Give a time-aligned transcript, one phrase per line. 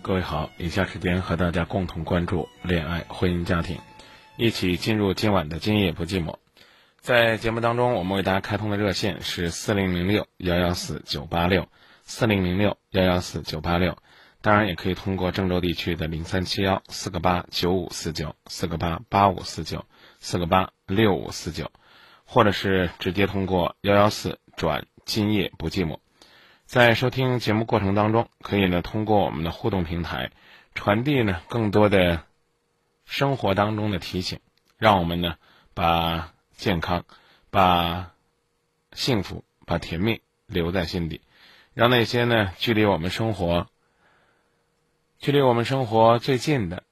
[0.00, 3.78] 各位好，以下时间和大家共同关注恋爱、婚姻、家庭，
[4.36, 6.36] 一起进入今晚的今夜不寂寞。
[7.00, 11.68] 在节目当中，我们为大家开通的热线是四零零六幺幺四九八六
[12.04, 13.98] 四零零六幺幺四九八六，
[14.40, 19.84] 当然也可以通过郑州地区的零三七幺四个八九五四九四个八八五四九
[20.20, 21.70] 四个八六五四九，
[22.24, 25.98] 或者是直接通过幺幺四转今夜不寂寞。
[26.68, 30.32] 在收听节目过程当中，可以呢通过我们的互动平台，
[30.74, 32.24] 传递呢更多的
[33.06, 34.38] 生活当中的提醒，
[34.76, 35.36] 让我们呢
[35.72, 37.06] 把健康、
[37.48, 38.12] 把
[38.92, 41.22] 幸福、把甜蜜留在心底，
[41.72, 43.66] 让那些呢距离我们生活、
[45.18, 46.82] 距离我们生活最近的、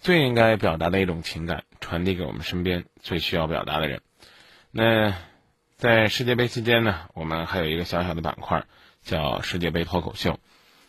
[0.00, 4.00] 最应该表达的一种情感，传递给我们身边最需要表达的人。
[4.70, 5.12] 那
[5.76, 8.64] 在世界杯期间呢，我们还有一个小小的板块。
[9.06, 10.40] 叫世界杯脱口秀，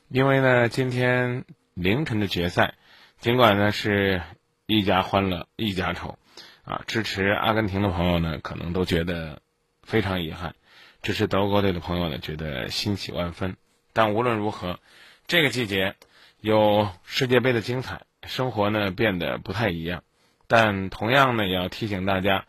[0.10, 2.74] 因为呢，今天凌晨的决赛，
[3.20, 4.24] 尽管呢是
[4.66, 6.18] 一家欢乐一家愁，
[6.66, 9.44] 啊，支持阿根廷的朋友呢可能都觉得
[9.84, 10.56] 非常遗憾，
[11.04, 13.56] 支持德国队的朋友呢觉得欣喜万分。
[13.94, 14.80] 但无论如何，
[15.28, 15.94] 这个季节
[16.42, 20.04] 有世界杯的精彩，生活呢变得不太一样。
[20.48, 22.46] 但同样呢，也要提醒大家，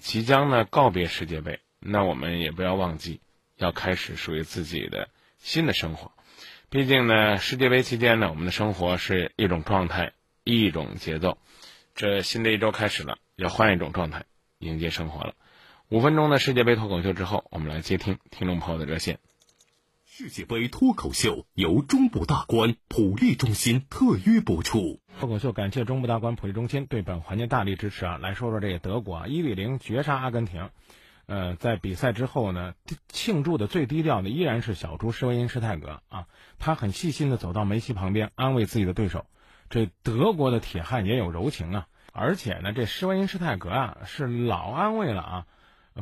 [0.00, 3.20] 即将呢告别世界杯，那我们也不要忘记。
[3.56, 6.12] 要开始属于自己的新的生活，
[6.70, 11.38] 毕竟呢，世界杯期间呢，我们的生活是一种状态，一种节奏。
[11.94, 14.24] 这新的一周开始了，要换一种状态
[14.58, 15.34] 迎接生活了。
[15.88, 19.18] 五分钟的世界杯脱口秀之后，我们来接听听众朋友的热线。
[20.04, 25.00] 世界杯脱口秀由中部大观普利中心特约播出。
[25.20, 28.18] 脱口秀感谢中部大观普利中心对本环节大力支持啊！
[28.18, 30.70] 来说说这个德国啊，一比零绝杀阿根廷。
[31.26, 32.74] 呃，在比赛之后呢，
[33.08, 36.26] 庆祝的最低调的依然是小猪施维因施泰格啊，
[36.58, 39.26] 他很细心的走到梅西旁边安慰自己的对手。
[39.70, 45.46] 这德国的铁汉也有柔情啊，而且呢，这施维因施泰格啊是老安慰了啊，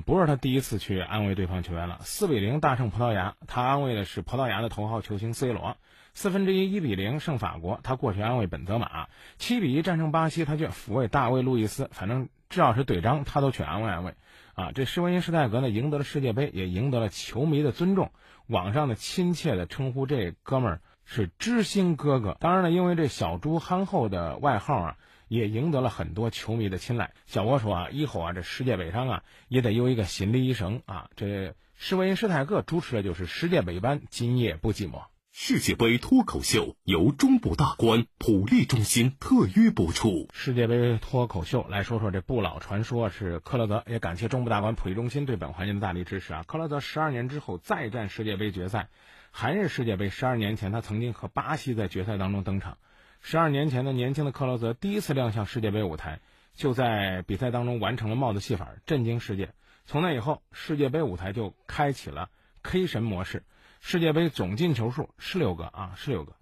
[0.05, 1.99] 不是他第一次去安慰对方球员了。
[2.03, 5.77] 四比零大胜葡萄牙，他安慰的是葡萄牙的头号球星 C 罗。
[6.15, 9.09] 四分之一一比零胜法国，他过去安慰本泽马。
[9.39, 11.89] 七比一战胜巴西，他去抚慰大卫路易斯。
[11.91, 14.15] 反正只要是队长，他都去安慰安慰。
[14.55, 18.11] 啊，这施维因施泰格呢，赢得了世界杯，也赢得了球迷的尊重。
[18.47, 22.37] 网上的亲切的称呼这哥们儿是知心哥哥。
[22.39, 24.97] 当然了，因为这小猪憨厚的外号啊，
[25.29, 27.13] 也赢得了很多球迷的青睐。
[27.27, 31.09] 小郭说啊，以后啊，这世界杯上啊，也得有一个心理医生啊。
[31.17, 35.03] 这施维因施泰格主持的就是世界杯版，今夜不寂寞。
[35.35, 40.29] 世界杯脱口秀由中部大观普利中心特约播出。
[40.35, 46.45] 世界杯脱口秀来说说这不老传说是克洛泽，也感谢中部大观普利中心对本环节的大力支持啊！
[46.47, 48.91] 克洛泽十二年之后再战世界杯决赛，
[49.31, 52.77] 还是世界杯十二年前他曾经和巴西在决赛当中登场。
[53.23, 56.21] 十二年前的年轻的克洛泽第一次亮相世界杯舞台，
[56.55, 59.55] 就在比赛当中完成了帽子戏法，震惊世界。
[59.87, 62.29] 从那以后，世界杯舞台就开启了
[62.63, 63.45] K 神模式。
[63.85, 66.37] 世界杯总进球数十六个啊，十六个，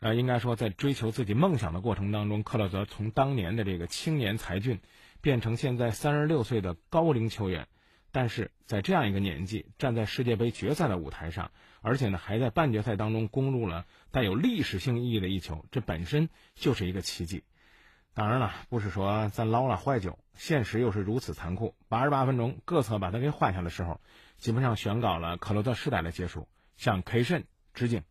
[0.00, 4.78] 呃，应该说在追求自己梦想的过程当中，克洛泽从当年的这个青年才俊，
[5.22, 7.66] 变成现在三十六岁的高龄球员，
[8.12, 17.42] 但是在这样一个年纪，站在世界杯决赛的舞台上，而且呢还在半决赛当中攻入了带有历史性意义的一球，这本身就是一个奇迹。
[18.12, 21.74] 当然了，不是说咱捞了坏酒，现实又是如此残酷。
[21.88, 23.98] 八十八分钟，各侧把他给换下的时候，
[24.36, 26.46] 基本上宣告了克洛泽时代的结束。
[26.82, 27.44] 向 K 神
[27.74, 28.02] 致敬。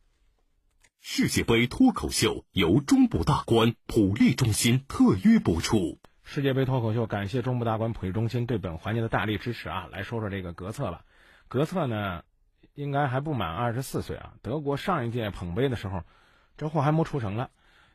[1.02, 6.00] 世界杯脱口秀由中部大观普利中心特约播出。
[6.24, 9.90] 世界杯脱口秀感谢中部大观普利中心对本环节的大力支持啊！
[9.92, 11.04] 来说说这个格策吧。
[11.50, 12.24] 格策呢，
[12.74, 14.36] 应该还不满二十四岁啊。
[14.42, 16.06] 德国上一届捧杯的时候，
[16.56, 17.50] 这货还没出城呢。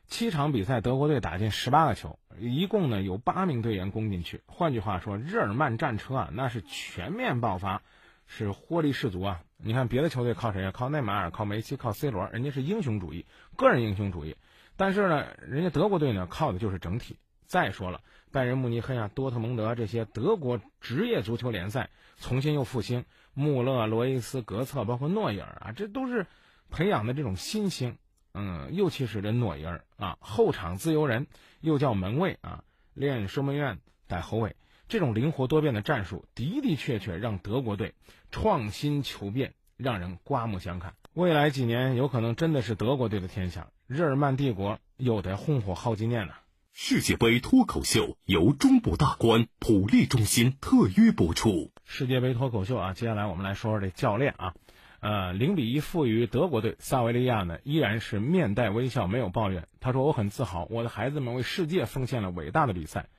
[0.05, 4.41] 七场比赛，德国队打进十八个球，一共呢有八名队员攻进去。
[4.45, 7.81] 换句话说，日耳曼战车啊，那是全面爆发。
[8.29, 9.39] 是活力十足啊！
[9.57, 10.71] 你看别的球队靠谁啊？
[10.71, 13.25] 靠内马尔，靠梅西，靠 C 罗，人家是英雄主义，
[13.55, 14.35] 个人英雄主义。
[14.75, 17.17] 但是呢，人家德国队呢，靠的就是整体。
[17.47, 18.01] 再说了，
[18.31, 21.89] 拜仁慕尼黑啊、多特蒙德这些德国职业足球联赛
[22.19, 26.27] 重新又复兴，穆勒、罗伊斯、格策，包括诺伊尔啊，这都是
[26.69, 27.97] 培养的这种新星。
[28.33, 31.25] 嗯，尤其是这诺伊尔啊，后场自由人，
[31.61, 32.63] 又叫门卫啊，
[32.93, 34.55] 练守门员带后卫。
[34.87, 37.93] 这种灵活多变的战术的的确确让德国队
[38.31, 40.93] 创新求变，让人刮目相看。
[41.13, 46.39] 未来几年有可能真的是德国队的天下，日耳曼帝国又得红火好几年了。
[46.71, 51.71] 世界杯脱口秀由中部大观普利中心特约播出。
[51.83, 54.53] 世界杯脱口秀啊，接下来我们来说说这教练啊，
[54.99, 59.67] 呃，零比一负于德国队，萨维利亚呢依然是面带微笑，没有抱怨。
[59.79, 63.09] 他说：“我很自豪，我的孩子们为世界奉献了伟大的比赛。”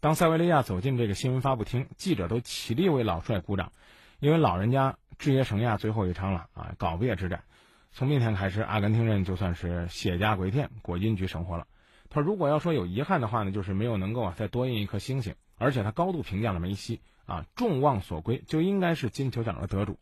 [0.00, 3.72] 当塞维利亚走进这个新闻发布厅，记者都起立为老帅鼓掌，
[4.20, 7.44] 因为老人家职业生涯最后一场了啊，告别之战。
[7.92, 11.66] 从明天开始，阿根廷人就算是卸甲归田，过隐居生活了。
[12.10, 15.34] 他如果要说有遗憾的话呢，就是没有能够啊再多印一颗星星。
[15.58, 19.98] 而且他高度评价了梅西啊，众望所归，就应该是金球奖的得主。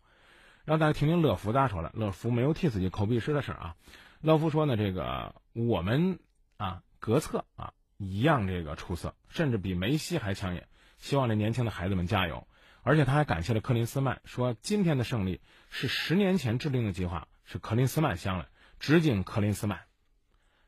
[0.65, 1.93] 让大家听听乐福咋说了。
[1.95, 3.77] 乐福没有替自己抠鼻屎的事啊。
[4.21, 6.19] 乐福说呢，这个我们
[6.57, 10.67] 啊，格策啊一样这个出色，甚至比梅西还抢眼。
[10.99, 12.47] 希望这年轻的孩子们加油。
[12.83, 18.49] 而且他还感谢了克林斯曼，说今天的胜利是十年前制定的计划，是克林斯曼想的，
[18.79, 19.81] 致敬克林斯曼。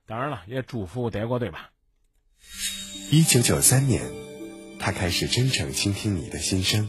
[0.06, 1.72] 当然了，也祝福德国队吧。
[3.10, 4.02] 一九九三年，
[4.80, 6.88] 他开始真诚倾听你的心声。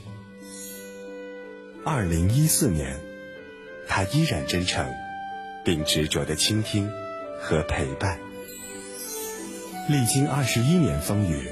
[1.84, 2.98] 二零一四年，
[3.88, 4.90] 他依然真诚，
[5.66, 6.90] 并执着的倾听
[7.42, 8.18] 和陪伴。
[9.90, 11.50] 历经二十一年风雨，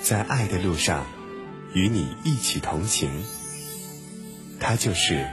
[0.00, 1.04] 在爱的路上，
[1.72, 3.10] 与你一起同行。
[4.60, 5.26] 他就是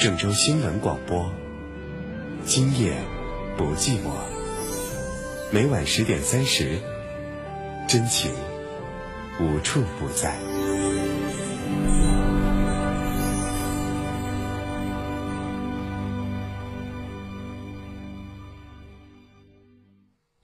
[0.00, 1.32] 郑州新闻广播，
[2.44, 2.94] 今夜
[3.56, 4.12] 不寂寞。
[5.50, 6.78] 每晚十点三十，
[7.88, 8.30] 真情
[9.40, 10.38] 无处不在。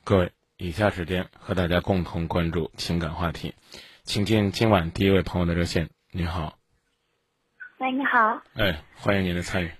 [0.02, 3.54] 各位，以下时间和大家共同关注情感话题，
[4.02, 5.88] 请进今晚第一位朋友的热线。
[6.10, 6.58] 你好，
[7.78, 9.70] 喂，你好，哎，欢迎您的参与。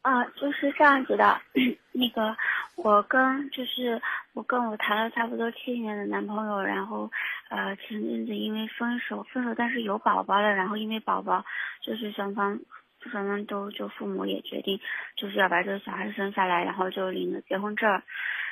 [0.00, 1.42] 啊，就是这样子的，
[1.92, 2.34] 那个。
[2.76, 4.00] 我跟就是
[4.32, 7.10] 我跟我谈了差不多七年的男朋友，然后
[7.50, 11.44] 呃前阵子因为分手分手，但是有宝宝了，然后因为宝宝
[11.82, 12.58] 就是双方
[13.02, 14.80] 双方都就父母也决定
[15.14, 18.02] 就是要把这个小孩生下来，然后就领了结婚证，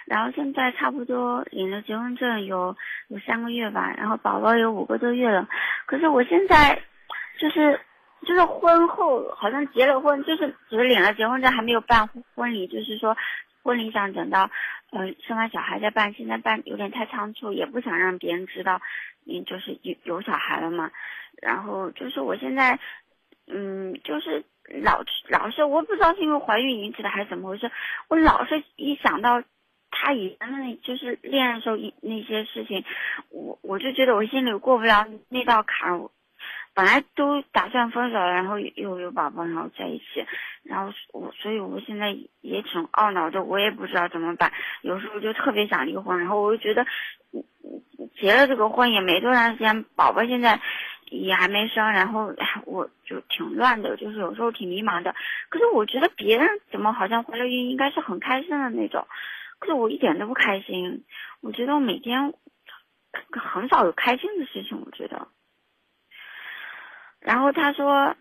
[0.09, 2.77] 然后现在差不多领了结婚证有
[3.09, 5.49] 有三个月吧，然后宝宝有五个多月了，
[5.87, 6.83] 可是我现在
[7.39, 7.81] 就是
[8.27, 13.17] 就是婚后好像结了婚，就是只是领了结婚证还没有办婚礼，就是说。
[13.61, 14.51] 婚礼上等到，
[14.93, 18.81] 呃，生完小孩再办，现在办有点太仓促，也不想让别人知道，
[19.25, 20.91] 你就是有有小孩了嘛。
[21.43, 22.79] 然后就是我现在，
[23.47, 24.45] 嗯，就是
[24.83, 27.71] 老老是我不知道是因为怀孕引起的还是怎么回事，
[28.09, 29.43] 我老是一想到
[29.91, 32.85] 他以前的那就是恋爱时候那些事情，
[33.31, 36.11] 我我就觉得我心里过不了那道坎儿。
[36.75, 40.25] 本来都打算分手了，然后又有宝宝，然后在一起，
[40.63, 44.53] 然后我，所以我现在也挺懊恼的，我也不知道怎么办。
[44.83, 46.87] 有时候就特别想离婚，然后我就觉得，
[48.21, 50.61] 结了这个婚也没多长时间，宝宝现在
[51.11, 52.33] 也还没生，然后
[52.65, 55.17] 我就挺乱的，就是有时候挺迷茫的。
[55.49, 59.05] 可是我觉得别人怎么好像怀了孕应该是很开心的那种，
[59.59, 61.05] 可是我一点都不开心。
[61.41, 62.35] 我觉得我每天
[63.31, 65.29] 很少有开心的事情，我觉得。
[67.21, 68.17] 然后他说，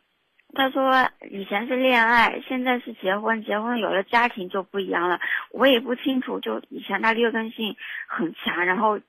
[0.53, 5.19] 他说以前是恋爱，现在是结婚，结婚有了家庭就不一样了。
[5.51, 7.75] 我也不清楚，就以前他劣根性
[8.07, 8.99] 很强，然后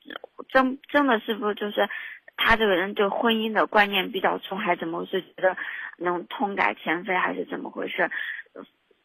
[0.49, 1.89] 真真的是不是就是
[2.37, 5.57] 他这个人对婚姻的观念比较重，还怎么是觉得
[5.97, 8.11] 能痛改前非，还是怎么回事？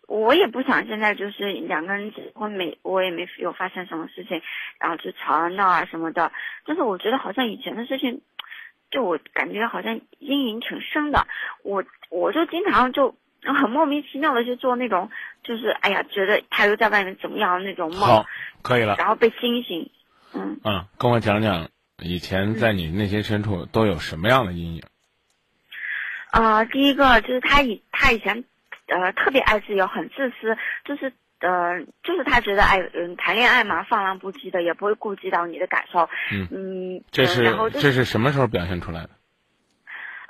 [0.08, 4.42] 我也不想现在就是两个人结婚没，我也没有发生什么事情，
[4.80, 6.32] 然后就吵啊闹啊什么的。
[6.66, 8.22] 但是我觉得好像以前的事情。
[8.92, 11.26] 就我感觉好像阴影挺深的，
[11.64, 15.10] 我我就经常就很莫名其妙的去做那种，
[15.42, 18.02] 就是哎呀，觉得他又在外面怎么样那种梦。
[18.02, 18.28] 好，
[18.62, 18.96] 可以了。
[19.00, 19.90] 然后被惊醒，
[20.36, 20.60] 嗯。
[20.64, 21.70] 嗯，跟我讲讲
[22.04, 24.84] 以前在你内心深处都有什么样的阴影？
[26.30, 28.44] 啊，第一个就是他以他以前，
[28.88, 31.14] 呃，特别爱自由，很自私，就是。
[31.40, 36.08] 呃，就是他觉得哎，嗯，谈恋爱嘛，放浪不羁的，也不会顾及到你的感受。
[36.32, 37.44] 嗯嗯，这是
[37.82, 39.10] 这是什么时候表现出来的？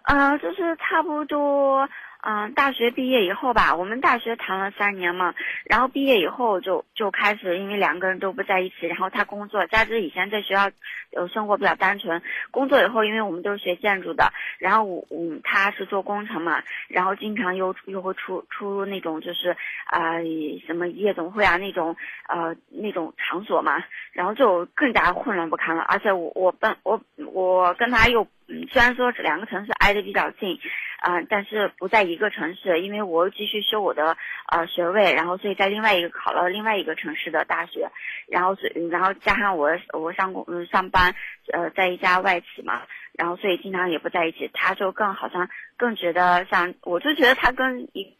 [0.05, 1.88] 呃，就是差不多。
[2.25, 10.71] 嗯，大学毕业以后吧，我们大学谈了三年嘛，然后毕业以后就就开始，因为两个人都不在一起，然后他工作，加之以前在学校，
[11.17, 20.21] 呃，生活比较单纯，工作以后，因为我们都是学建筑的，然后我，我他是做工程嘛，然后经常又又会出出入那种就是啊
[20.65, 21.97] 什么夜总会啊那种
[22.29, 28.25] 呃那种场所嘛，然后就更加混乱不堪了，而且我我本我我跟他又。
[28.47, 30.59] 嗯，虽然说这两个城市挨得比较近，
[31.00, 34.17] 啊，但是不在一个城市，因为我继续修我的
[34.50, 37.89] 呃学位，然后所以在另外一个考了另外一个城市的大学，
[38.27, 41.15] 然后所然后加上我我上工上班，
[41.51, 42.81] 呃在一家外企嘛，
[43.13, 48.15] 然后所以经常也不在一起，他就更好像更觉得像，我就觉得他跟一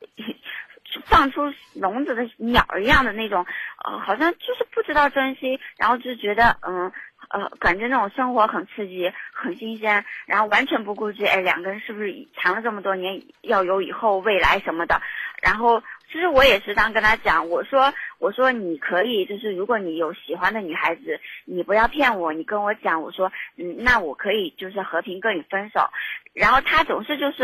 [1.06, 1.42] 放出
[1.74, 3.46] 笼子的鸟一样的那种，
[3.84, 6.92] 呃，好像就是不知道珍惜，然后就觉得嗯
[7.30, 15.02] 呃，感觉那种生活很刺激、很新鲜，然后完全不顾及哎两个人是不是谈了这么多年要有以后未来什么的，
[15.42, 25.90] 然后其实我也时常跟他讲，我说我说你可以就是如果你有喜欢的女孩子，你不要骗我，你跟我讲，我说嗯那我可以就是和平跟你分手，
[26.34, 27.44] 然后他总是就是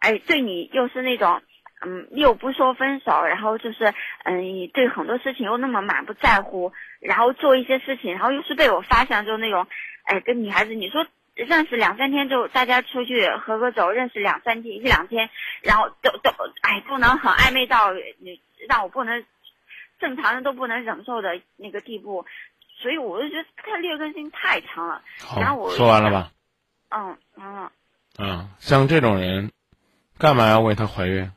[0.00, 1.42] 哎对你又是那种。
[1.82, 3.94] 嗯，又不说分手，然后就是，
[4.24, 9.66] 嗯，对很多事情又那么满不在乎，然后做一些事情，然后又是被我发现就那种，
[10.04, 15.30] 哎，跟女孩子你说认识两三天就大家出去喝个酒，认识两三天一两天，
[15.62, 19.24] 然后都都哎不能很暧昧到你让我不能
[19.98, 22.26] 正常人都不能忍受的那个地步，
[22.76, 25.02] 所以我就觉得他劣根性太强了。
[25.38, 26.30] 然后我说完了吧？
[26.90, 27.72] 嗯，完了。
[28.18, 29.50] 嗯，像这种人，
[30.18, 31.30] 干嘛要为他怀孕？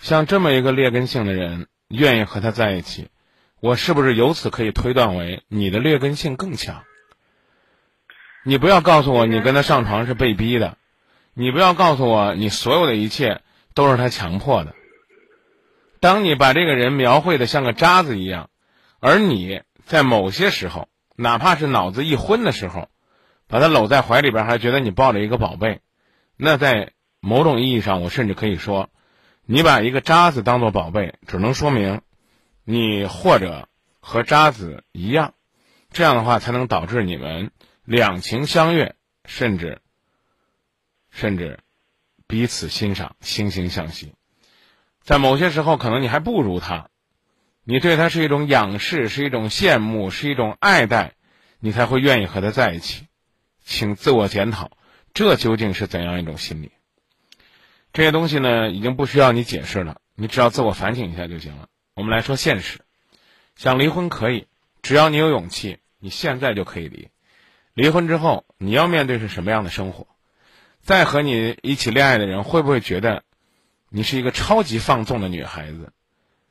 [0.00, 3.08] 像这么一个劣根性的人，愿意和他在一起，
[3.60, 6.84] 我是不是由此可以推断为你的劣根性更强？
[8.44, 10.78] 你不要告诉我你跟他上床是被逼的，
[11.34, 13.42] 你不要告诉我你所有的一切
[13.74, 14.72] 都是他强迫的。
[15.98, 18.50] 当你把这个人描绘的像个渣子一样，
[19.00, 22.88] 而你在某些时候，哪怕是脑子一昏的时候，
[23.48, 25.80] 把他搂在怀里边，还觉得你抱着一个宝贝，
[26.36, 28.88] 那在某种意义上，我甚至可以说。
[29.50, 32.02] 你把一个渣子当做宝贝，只能说明，
[32.64, 33.66] 你或者
[33.98, 35.32] 和渣子一样，
[35.90, 37.50] 这样的话才能导致你们
[37.86, 39.80] 两情相悦，甚至，
[41.10, 41.60] 甚至
[42.26, 44.12] 彼此欣赏、惺惺相惜。
[45.00, 46.90] 在某些时候，可能你还不如他，
[47.64, 51.14] 你对他是一种仰视，是一种羡慕，是一种爱戴，
[51.58, 53.06] 你才会愿意和他在一起。
[53.64, 54.72] 请自我检讨，
[55.14, 56.72] 这究竟是怎样一种心理？
[57.92, 61.68] 这些东西呢，已经不需要你解释了，你只要自我反省一下就行了。
[61.94, 62.80] 我们来说现实，
[63.56, 64.46] 想离婚可以，
[64.82, 67.08] 只要你有勇气，你现在就可以离。
[67.74, 70.06] 离婚之后，你要面对是什么样的生活？
[70.82, 73.24] 再和你一起恋爱的人会不会觉得
[73.88, 75.92] 你是一个超级放纵的女孩子？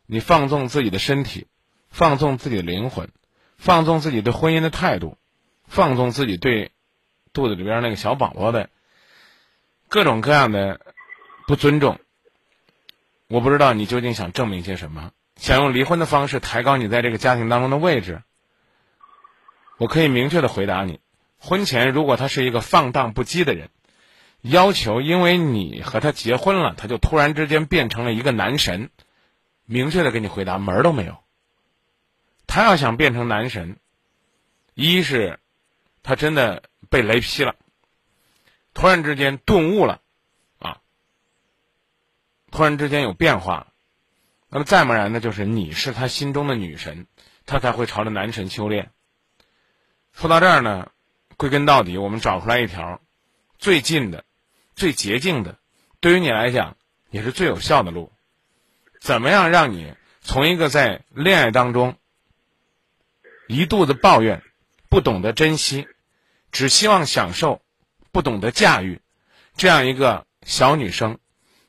[0.05, 1.47] 你放纵自己的身体，
[1.89, 3.09] 放纵自己的灵魂，
[3.57, 5.17] 放纵自己对婚姻的态度，
[5.65, 6.71] 放纵自己对
[7.31, 8.69] 肚子里边那个小宝宝的
[9.87, 10.81] 各种各样的。
[11.47, 11.97] 不尊重，
[13.29, 18.21] 我不知道你究竟想证明些什么，想用离婚的方式抬高你在这个家庭当中的位置。
[19.77, 20.99] 我可以明确的回答你：
[21.39, 23.69] 婚前如果他是一个放荡不羁的人，
[24.41, 28.89] 要求因为你和他结婚了，他就突然之间变成了一个男神，
[29.63, 31.17] 明确的给你回答门儿都没有。
[32.45, 33.77] 他要想变成男神，
[34.73, 35.39] 一是
[36.03, 37.55] 他真的被雷劈了，
[38.73, 40.01] 突然之间顿悟了。
[42.51, 43.67] 突然之间有变化，
[44.49, 45.19] 那么再不然呢？
[45.19, 47.07] 就是你是他心中的女神，
[47.45, 48.91] 他才会朝着男神修炼。
[50.13, 50.91] 说到这儿呢，
[51.35, 53.01] 归根到底，我们找出来一条
[53.59, 54.23] 最近的、
[54.75, 55.59] 最捷径的，
[55.99, 56.77] 对于你来讲
[57.09, 58.11] 也是最有效的路。
[58.99, 61.97] 怎么样让你从一个在恋爱当中
[63.47, 64.41] 一肚子抱怨、
[64.89, 65.87] 不懂得珍惜、
[66.51, 67.61] 只希望享受、
[68.11, 69.01] 不懂得驾驭
[69.55, 71.19] 这样一个小女生？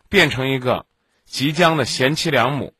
[0.08, 0.86] 变成一个
[1.24, 2.74] 即将的贤妻良母，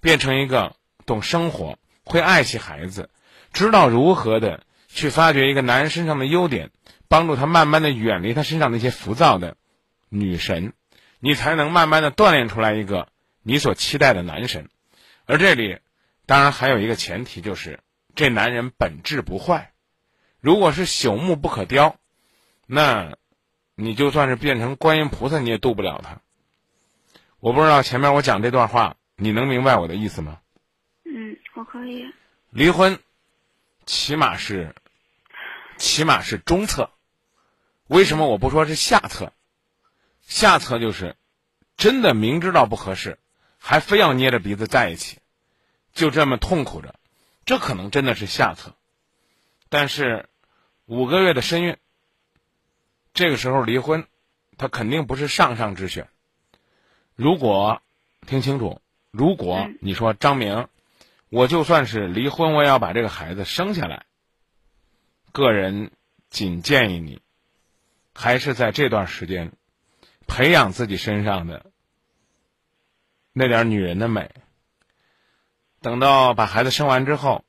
[0.00, 0.74] 变成一个
[1.04, 3.10] 懂生活、会爱惜孩子、
[3.52, 6.70] 知道如何的去发掘一个男人身上的优点，
[7.08, 9.56] 帮助他慢慢的远离他身上那些浮躁的
[10.08, 10.72] 女神，
[11.20, 13.08] 你才能慢慢的锻炼出来一个
[13.42, 14.70] 你所期待的男神。
[15.26, 15.78] 而这里
[16.24, 17.80] 当然还有一个前提，就是
[18.14, 19.72] 这男人本质不坏。
[20.40, 21.96] 如果是朽木不可雕，
[22.66, 23.16] 那
[23.74, 26.21] 你就算是变成观音菩萨，你也渡不了他。
[27.42, 30.38] 我不知道前面我讲这段话，你能明白我的意思吗？
[31.04, 32.08] 嗯，我可以。
[32.50, 33.00] 离婚，
[33.84, 34.76] 起码是，
[35.76, 36.92] 起码是中策。
[37.88, 39.32] 为什么我不说是下策？
[40.20, 41.16] 下策就是
[41.76, 43.18] 真的明知道不合适，
[43.58, 45.18] 还非要捏着鼻子在一起，
[45.92, 46.94] 就这么痛苦着，
[47.44, 48.76] 这可能真的是下策。
[49.68, 50.28] 但是
[50.86, 51.76] 五个月的身孕，
[53.12, 54.06] 这个时候离婚，
[54.56, 56.08] 他肯定不是上上之选。
[57.14, 57.82] 如果
[58.26, 60.68] 听清楚，如果你说张明，
[61.28, 64.06] 我就算是离婚，我也要把这个孩子生下来。
[65.32, 65.90] 个人
[66.30, 67.20] 仅建议你，
[68.14, 69.52] 还是在这段时间
[70.26, 71.70] 培养自己身上的
[73.32, 74.30] 那点女人的美。
[75.80, 77.44] 等到把孩子生完之后，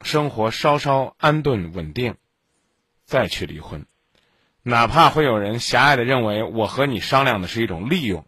[0.00, 2.16] 生活稍稍安顿稳定，
[3.04, 3.84] 再去离婚，
[4.62, 8.24] 哪怕会有人狭隘的认为我和你商量的是一种利用。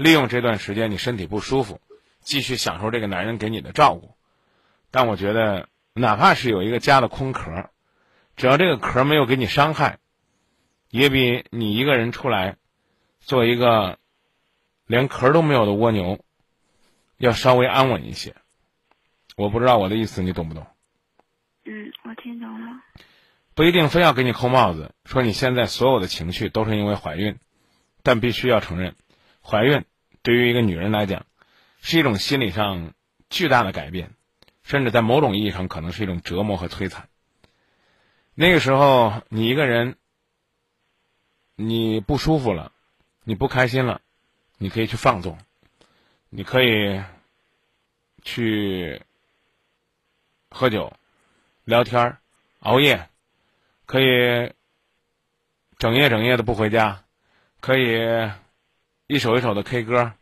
[0.00, 1.78] 利用这段时间你身体不舒服，
[2.20, 4.14] 继续享受这个男人给你的照顾。
[4.90, 7.68] 但我觉得，哪怕是有一个家的空壳，
[8.34, 9.98] 只要这个壳没有给你伤害，
[10.88, 12.56] 也比你一个人出来
[13.20, 13.98] 做一个
[14.86, 16.24] 连壳都没有的蜗牛
[17.18, 18.34] 要稍微安稳一些。
[19.36, 20.66] 我不知道我的意思你懂不懂？
[21.66, 22.80] 嗯，我听懂了。
[23.54, 27.38] 不一定非要给你扣帽子，说你现在所有的情绪都是因为怀孕，
[28.02, 28.94] 但必须要承认。
[29.42, 29.84] 怀孕
[30.22, 31.24] 对于一个女人来讲，
[31.80, 32.92] 是一种心理上
[33.30, 34.12] 巨大的改变，
[34.62, 37.08] 甚至在某种意义上可能是一种折磨和摧残。
[38.34, 39.96] 那个时候，你一个人，
[41.56, 42.72] 你不舒服了，
[43.24, 44.02] 你不开心了，
[44.58, 45.38] 你可以去放纵，
[46.28, 47.02] 你可以
[48.22, 49.00] 去
[50.50, 50.92] 喝酒、
[51.64, 52.18] 聊天、
[52.58, 53.08] 熬夜，
[53.86, 54.52] 可以
[55.78, 57.04] 整夜整夜的不回家，
[57.60, 58.30] 可以。
[59.10, 60.12] 一首一首的 K 歌，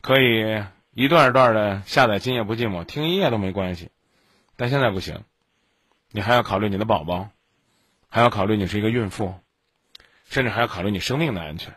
[0.00, 0.62] 可以
[0.92, 3.90] 一段一段的下载《今夜不寂寞》，听一夜都没关系。
[4.54, 5.24] 但现在不行，
[6.12, 7.30] 你还要考虑你的宝宝，
[8.08, 9.34] 还要考虑你是一个孕妇，
[10.30, 11.74] 甚至还要考虑你生命的安全。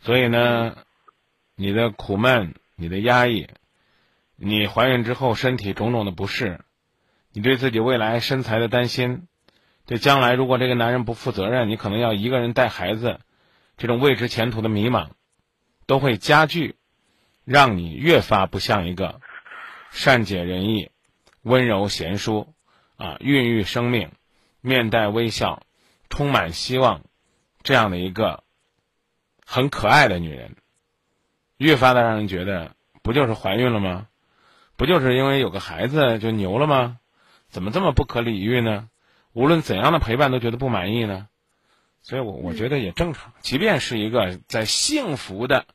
[0.00, 0.76] 所以呢，
[1.54, 3.48] 你的苦闷、你的压抑，
[4.36, 6.60] 你怀孕之后身体种种的不适，
[7.32, 9.26] 你对自己未来身材的担心，
[9.86, 13.20] 对将来如果这个男人不负责任，你可能要一个人带孩子。
[13.76, 15.10] 这种未知前途的迷茫，
[15.86, 16.76] 都会加剧，
[17.44, 19.20] 让你越发不像一个
[19.90, 20.90] 善解人意、
[21.42, 22.54] 温柔贤淑、
[22.96, 24.10] 啊孕育生命、
[24.60, 25.62] 面带微笑、
[26.08, 27.02] 充满希望
[27.62, 28.44] 这样的一个
[29.44, 30.56] 很可爱的女人，
[31.58, 34.08] 越发的让人觉得，不就是怀孕了吗？
[34.76, 36.98] 不就是因为有个孩子就牛了吗？
[37.48, 38.88] 怎么这么不可理喻呢？
[39.32, 41.28] 无论怎样的陪伴都觉得不满意呢？
[42.06, 43.32] 所以，我我觉得也正常。
[43.40, 45.66] 即便是一个在幸福的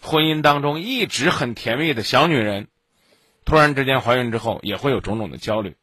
[0.00, 2.68] 婚姻当中一直很甜蜜的小女人，
[3.44, 5.76] 突然之间怀孕之后，也会有种种的焦虑、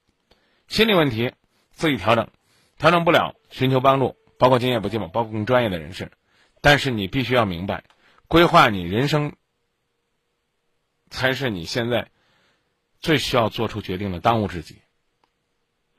[0.68, 1.34] 心理问题，
[1.74, 2.28] 自己调整，
[2.80, 6.12] 调整不了，寻求帮助，包括经验不寂寞，包括更专业的人士。
[6.60, 7.84] 但是你必须要明白，
[8.28, 9.36] 规划你人生
[11.12, 12.10] 才是你现在
[13.00, 14.82] 最需要做出决定的当务之急。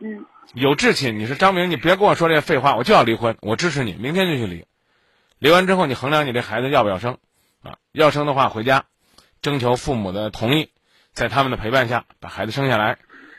[0.00, 0.26] 嗯。
[0.52, 4.66] 有志气，你是张明，你别跟我说这些废话，我就要离婚，我支持你，明天就去离。
[5.38, 7.18] 离完之后，你衡量你这孩子要不要生，
[7.62, 8.84] 啊，要生的话回家，
[9.42, 10.70] 征求父母的同意，
[11.12, 12.98] 在他们的陪伴下把孩子生下来。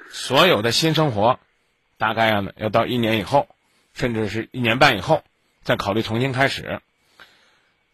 [0.09, 1.39] 所有的新生活，
[1.97, 3.47] 大概呢要到一年以后，
[3.93, 5.23] 甚至是一年半以后，
[5.63, 6.81] 再考虑重新开始。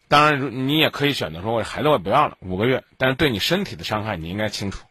[0.08, 4.84] 当然，你也可以选择说，我孩子我不要了，五个月，但是对你身体的伤害你应该清楚，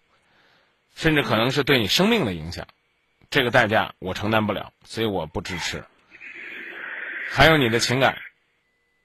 [0.96, 2.66] 甚至可能是对你生命的影响。
[3.32, 5.86] 这个代价我承担不了，所以我不支持。
[7.30, 8.18] 还有你的情感，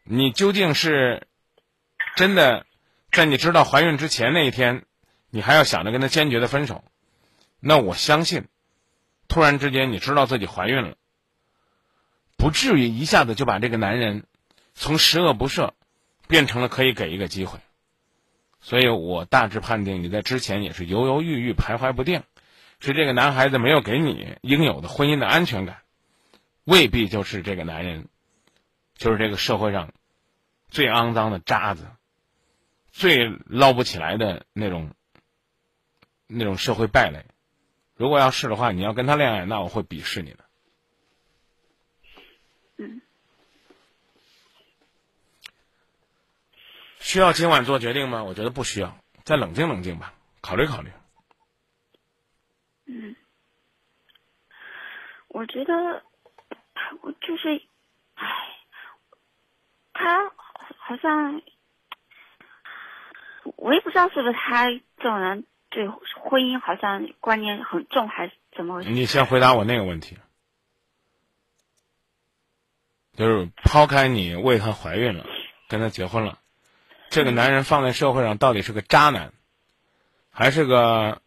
[0.03, 1.29] 你究竟是
[2.17, 2.67] 真的
[3.13, 4.85] 在你知道怀孕之前那一天，
[5.31, 6.85] 你还要想着跟他坚决的分手？
[7.61, 8.49] 那我相信，
[9.29, 10.97] 突然之间你知道自己怀孕了，
[12.37, 14.25] 不至于一下子就把这个男人
[14.75, 15.71] 从十恶不赦
[16.27, 17.61] 变成了可以给一个机会。
[18.61, 22.25] 所以我大致判定你在之前也是犹犹豫豫、徘徊不定。
[22.81, 25.83] 是这个男孩子没有给你应有的婚姻的安全感，
[26.65, 28.09] 未必就是这个男人，
[28.97, 29.93] 就是这个社会上
[30.69, 31.87] 最肮脏的渣子，
[32.93, 34.93] 最捞不起来的那种
[36.27, 37.25] 那种社会败类。
[37.97, 40.45] 如果要是的话，你要跟他恋爱，那我会鄙视你的。
[42.77, 43.01] 嗯。
[47.01, 48.23] 需要今晚做决定吗？
[48.25, 50.13] 我觉得不需要，再冷静冷静吧，
[50.43, 50.91] 考虑考虑。
[52.89, 53.17] 嗯，
[55.27, 56.05] 我觉得，
[57.03, 57.61] 我就是，
[58.15, 58.27] 唉，
[59.93, 60.31] 他
[60.79, 61.43] 好像，
[63.57, 68.91] 我也不知道是不是他这种人对婚姻好像观念很重，还是怎么回事？
[68.91, 70.17] 你先回答我那个问题，
[73.17, 75.27] 就是抛开你为他怀孕了，
[75.69, 76.39] 跟他结婚了，
[77.11, 79.33] 这个男人放在社会上到底是个渣男，
[80.31, 81.21] 还是个？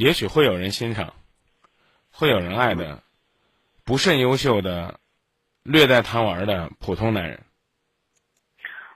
[0.00, 1.12] 也许会有人欣赏，
[2.10, 3.02] 会有人爱的，
[3.84, 4.98] 不甚优秀的，
[5.62, 7.38] 略带贪玩的普通男人。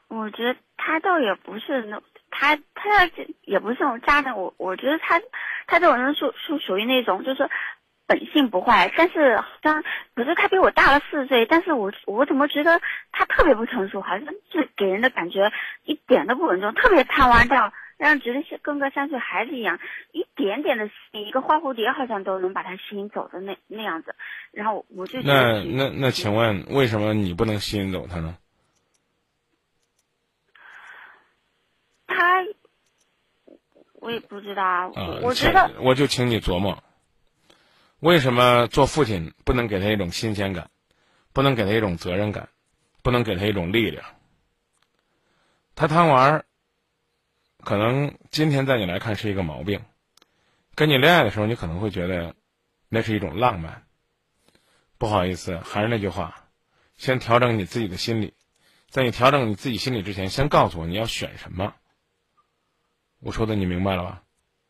[0.08, 3.10] 我觉得他倒也不是那，他他
[3.42, 4.34] 也不是那种渣男。
[4.38, 5.20] 我我觉得他
[5.66, 7.50] 他这种人属属属于那种就是
[8.06, 12.80] 本性不坏，但是好像可是他比我大了四岁，但是我我怎么觉得
[13.12, 15.52] 他特别不成熟，好像是给人的感觉
[15.84, 17.74] 一点都不稳重，特别贪玩掉。
[17.96, 19.78] 让觉得像跟个三岁孩子一样，
[20.12, 24.14] 一点点的，一个花蝴蝶好像都能把他吸引走的那那样子。
[24.50, 28.36] 然后我就觉，那那那，请问为什么你不能吸引走他呢？
[32.06, 32.44] 他，
[33.94, 34.62] 我也不知道。
[34.62, 36.82] 啊，我觉得我就请你琢磨，
[38.00, 40.68] 为什么做父亲不能给他一种新鲜感，
[41.32, 42.48] 不能给他一种责任感，
[43.02, 44.04] 不能给他一种力量？
[45.76, 46.44] 他贪玩儿。
[47.64, 49.80] 可能今天在你来看是一个毛病，
[50.74, 52.34] 跟你恋爱的时候，你可能会觉得
[52.88, 53.84] 那是一种浪漫。
[54.98, 56.48] 不好意思，还是那句话，
[56.96, 58.34] 先调整你自己的心理，
[58.88, 61.74] 在你调整你自己心理之前，先告诉我你要选什么。
[63.20, 64.22] 我说的你明白了吧？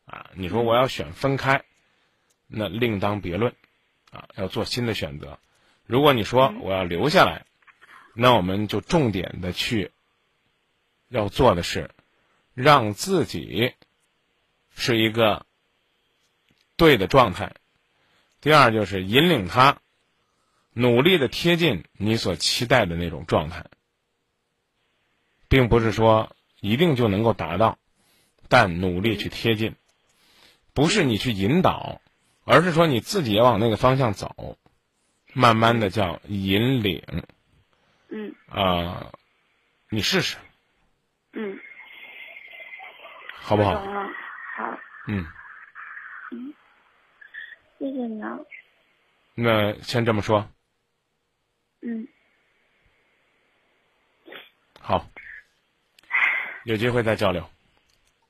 [0.07, 1.64] 啊，你说我要选分开，
[2.46, 3.54] 那另当别论，
[4.11, 5.38] 啊，要做新的选择。
[5.85, 7.44] 如果你说我要留下来，
[8.14, 9.90] 那我们就重点的去
[11.09, 11.90] 要做的是，
[12.54, 13.74] 让自己
[14.74, 15.44] 是一个
[16.76, 17.54] 对的状态。
[18.40, 19.78] 第二就是引领他。
[20.76, 23.66] 努力的贴近你所期待的那种状态，
[25.46, 27.78] 并不是说一定就能够达到，
[28.48, 29.76] 但努力去贴近，
[30.72, 32.00] 不是你去引导，
[32.42, 34.58] 而是说你自己也往那个方向走，
[35.32, 37.04] 慢慢的叫引领。
[38.08, 38.34] 嗯。
[38.48, 39.12] 啊，
[39.90, 40.38] 你试试。
[41.34, 41.60] 嗯。
[43.46, 43.74] 好不好？
[43.74, 44.78] 好。
[45.07, 45.26] 嗯。
[46.33, 46.54] 嗯。
[47.78, 48.38] 谢谢你啊。
[49.35, 50.48] 那先这么说。
[51.83, 52.09] 嗯，
[54.80, 55.07] 好，
[56.64, 57.46] 有机会再交流。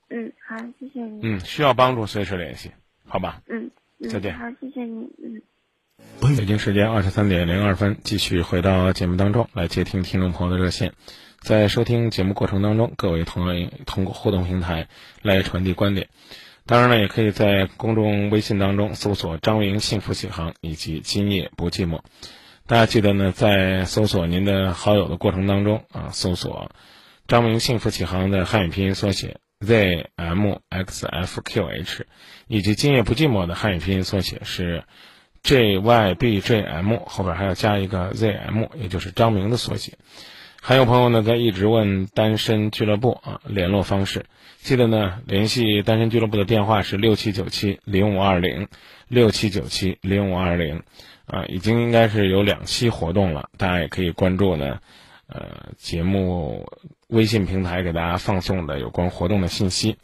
[0.08, 1.20] 嗯，好，谢谢你。
[1.22, 2.72] 嗯，需要帮助随时联系，
[3.06, 3.40] 好吧？
[3.46, 3.70] 嗯，
[4.10, 4.36] 再见。
[4.36, 5.04] 好，谢谢你。
[5.22, 5.40] 嗯。
[6.36, 10.94] 北京时间二十三点零二分，继续回到节目当中来接听听众朋友的热线。
[11.40, 14.88] 在收听节目过程当中，各位同样通过互动平台
[15.22, 16.08] 来传递观点。
[16.66, 22.00] 当然了，也可以在公众微信当中搜索“张明幸福启航”以及“今夜不寂寞”。
[22.66, 26.72] 大家记得呢，在搜索您的好友的过程当中啊，搜索
[27.28, 30.46] “张明幸福启航”的汉语拼音缩写 zmxfqh，
[32.48, 34.84] 以及“今夜不寂寞”的汉语拼音缩写是
[35.44, 39.92] jybjm，后边还要加一个 zm，也就是张明的缩写。
[40.60, 44.26] 还有朋友呢在一直问单身俱乐部啊联络方式，
[44.58, 48.66] 记得呢联系单身俱乐部的电话是六七九七零五二零
[49.06, 50.82] 六七九七零五二零。
[51.26, 54.80] 啊，已经应该是有两期活动了，大家也可以关注呢。
[55.26, 56.70] 呃，节目
[57.08, 59.96] 微信平台给大家放送的有关活动的信息。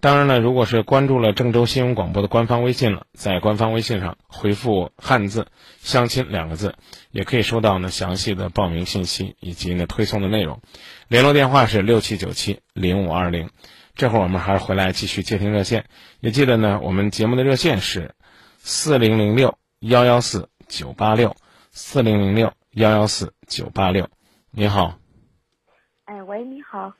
[0.00, 5.48] 当然了，如果是关注了郑州新闻广播的官方微信了，在官方微信上回复汉字
[5.80, 6.74] “相亲”两个字，
[7.10, 10.60] 也可以收到呢详细的报名信息以及呢推送的内容。
[11.08, 13.50] 联络电话是六七九七零五二零。
[13.94, 15.86] 这会儿我们还是回来继续接听热线，
[16.20, 18.14] 也记得呢，我们节目的热线是
[18.58, 20.48] 四零零六幺幺四。
[20.68, 21.34] 九八六
[21.70, 24.10] 四零零六幺幺四九八六，
[24.50, 24.98] 你好。
[26.04, 26.92] 哎，喂，你好。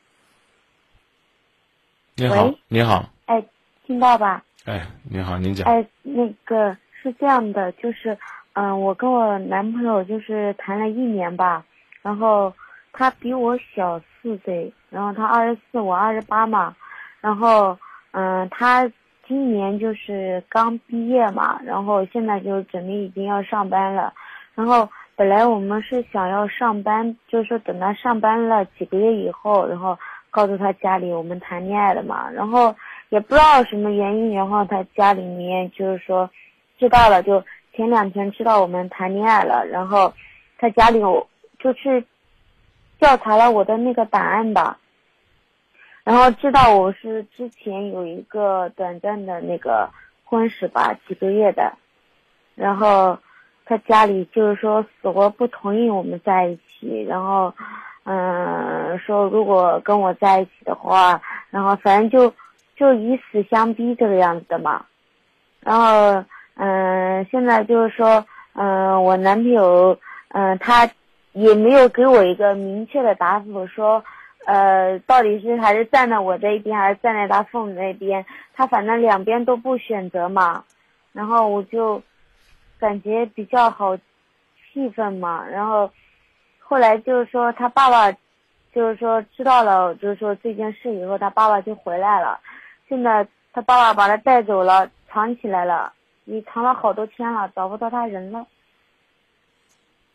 [2.21, 3.05] 你好，你好。
[3.27, 3.41] 哎，
[3.87, 4.43] 听到吧？
[4.65, 5.65] 哎，你好，您讲。
[5.73, 8.19] 哎，那个是这样的，就是，
[8.55, 11.65] 嗯，我跟我男朋友就是谈了一年吧，
[12.03, 12.53] 然后
[12.93, 16.75] 他比我小四岁，然后他二十四，我二十八嘛，
[17.21, 17.79] 然后，
[18.11, 18.91] 嗯，他。
[19.29, 24.11] 今年就是刚毕业嘛，然后现在就准备已经要上班了，
[24.55, 29.99] 然后本来我们是想要上班，就是说等他上班了几个月以后，然后
[30.31, 32.75] 告诉他家里我们谈恋爱了嘛，然后
[33.09, 36.29] 也不知道什么原因，然后他家里面就是说
[36.79, 37.43] 知道了，就
[37.75, 40.13] 前两天知道我们谈恋爱了，然后
[40.59, 41.01] 他家里
[41.59, 42.05] 就去
[42.99, 44.79] 调查了我的那个档案吧。
[46.05, 49.91] 然后知道我是之前有一个短暂的那个
[50.25, 51.75] 婚史吧，几个月的，
[52.55, 53.19] 然后
[53.67, 57.55] 他家里就是说死活不同意我们在一起，然后
[58.11, 62.35] 嗯说如果跟我在一起的话，然后反正就
[62.75, 64.87] 就以死相逼这个样子的嘛，
[65.61, 70.89] 然后嗯现在就是说嗯我男朋友嗯他
[71.33, 74.03] 也没有给我一个明确的答复说。
[74.47, 78.25] 呃，到底是还是站在我这一边，还是站在他父母那边？
[78.55, 80.65] 他反正两边都不选择嘛，
[81.13, 82.01] 然后我就
[82.79, 85.45] 感觉比较好气愤嘛。
[85.47, 85.91] 然后
[86.69, 88.13] 后来就是说他爸爸，
[88.75, 92.39] 就是说知道了，就是说这件事以后，他爸爸就回来了。
[92.87, 95.91] 现在他爸爸把他带走了，藏起来了，
[96.25, 98.47] 你藏了好多天了，找不到他人了。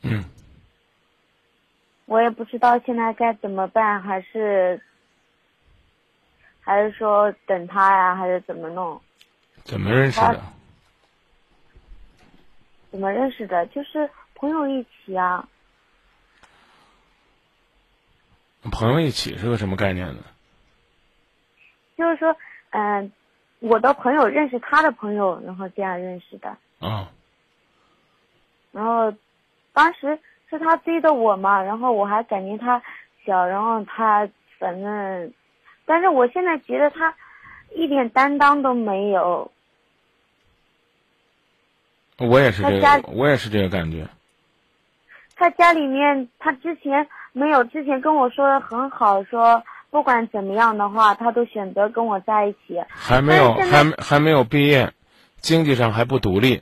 [0.04, 0.24] 嗯。
[2.06, 4.80] 我也不知道现在该怎么办，还是
[6.62, 9.02] 还是说等他呀，还是怎么弄？
[9.64, 10.40] 怎么认识的？
[12.92, 13.66] 怎么认识的？
[13.68, 15.48] 就是朋友一起啊。
[18.72, 20.24] 朋友一起是个什么概念呢？
[21.98, 22.36] 就是说，
[22.72, 23.12] 嗯，
[23.60, 26.58] 我的朋友认识他的朋友，然后这样认识的。
[26.80, 27.12] 啊，
[28.72, 29.14] 然后
[29.74, 32.82] 当时是他追的我嘛，然后我还感觉他
[33.26, 34.28] 小，然后他
[34.60, 35.34] 反正，
[35.86, 37.16] 但是我现在觉得他
[37.76, 39.52] 一点担当都没有。
[42.18, 44.08] 我也是这个，我也是这个感觉。
[45.36, 52.80] 他家里面，他之前没有，之前跟我说的很好，说不管怎么样的话，他都选择跟我在一起。
[52.88, 54.94] 还没有，还没还没有毕业，
[55.42, 56.62] 经济上还不独立，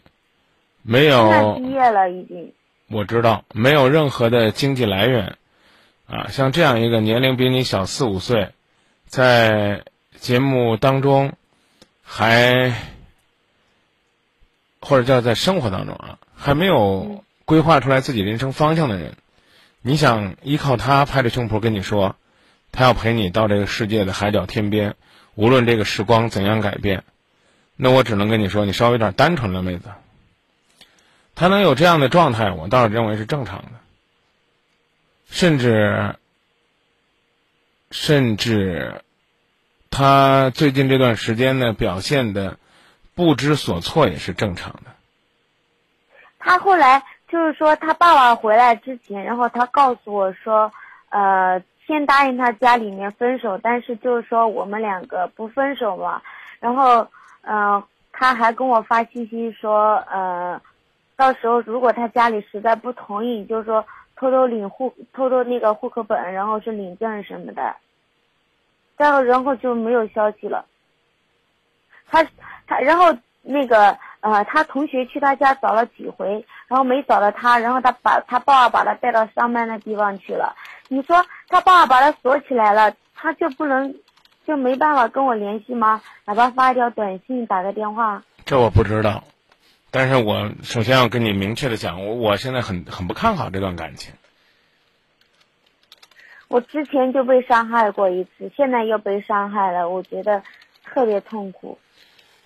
[0.81, 2.53] 没有毕业了已经。
[2.89, 5.38] 我知道没有任何的经济来源，
[6.07, 8.49] 啊，像这样一个年龄比你小四五岁，
[9.05, 9.84] 在
[10.17, 11.34] 节目当中
[12.03, 12.73] 还
[14.81, 19.15] 或者叫在生活当中啊，还没有规划出来自己人生方向的人，
[19.82, 22.15] 你想依靠他拍着胸脯跟你说，
[22.72, 24.96] 他要陪你到这个世界的海角天边，
[25.36, 27.04] 无论这个时光怎样改变，
[27.76, 29.89] 那我只能跟你说，你稍微有点单纯了，妹子。
[31.34, 33.72] 他能有这样的状态，我倒是认为是正常的，
[35.32, 36.15] 甚至，
[37.89, 39.02] 甚至，
[39.89, 42.60] 他最近这段时间呢表现的
[43.15, 44.91] 不知所措也是正常的。
[46.38, 50.70] 他后来就是说，他爸爸回来之前，然后他告诉我说，
[51.10, 56.22] 呃，先答应他家里面分手，但是就是说我们两个不分手嘛。
[56.60, 57.08] 然后，
[57.41, 60.62] 呃，他还跟我发信息说，呃，
[61.15, 63.86] 到时候如果他家里实在不同意，就是说
[64.17, 67.74] 偷偷领户，偷偷那个户口本，然后是领证什么的。
[68.98, 70.65] 然后，然后就没有消息了。
[72.10, 72.22] 他
[72.67, 80.55] 他，然后那个呃，他同学去他家找了几回，然后没找到他，然后他把他爸爸把他带到上班的地方去了。
[80.88, 83.95] 你说他爸爸把他锁起来了，他就不能
[84.45, 86.01] 就没办法跟我联系吗？
[86.25, 88.23] 哪怕发一条短信、打个电话。
[88.45, 89.23] 这我不知道，
[89.89, 94.13] 但是我首先要跟你明确的讲，我我现在很很不看好这段感情。
[96.47, 100.43] 我之前就被伤害过一次，现在又被伤害了，我觉得
[100.84, 101.79] 特别痛苦。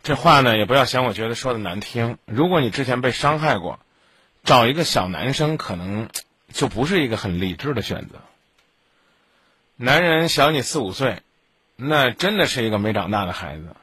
[0.05, 2.19] 这话呢，也不要嫌我觉得说的难听。
[2.25, 3.79] 如果你之前被伤害过，
[4.43, 6.09] 找一个小男生可能
[6.53, 8.19] 就不是一个很理智的选择。
[9.75, 11.23] 男人小你四五岁，
[11.75, 13.75] 那真的是一个没长大的孩子。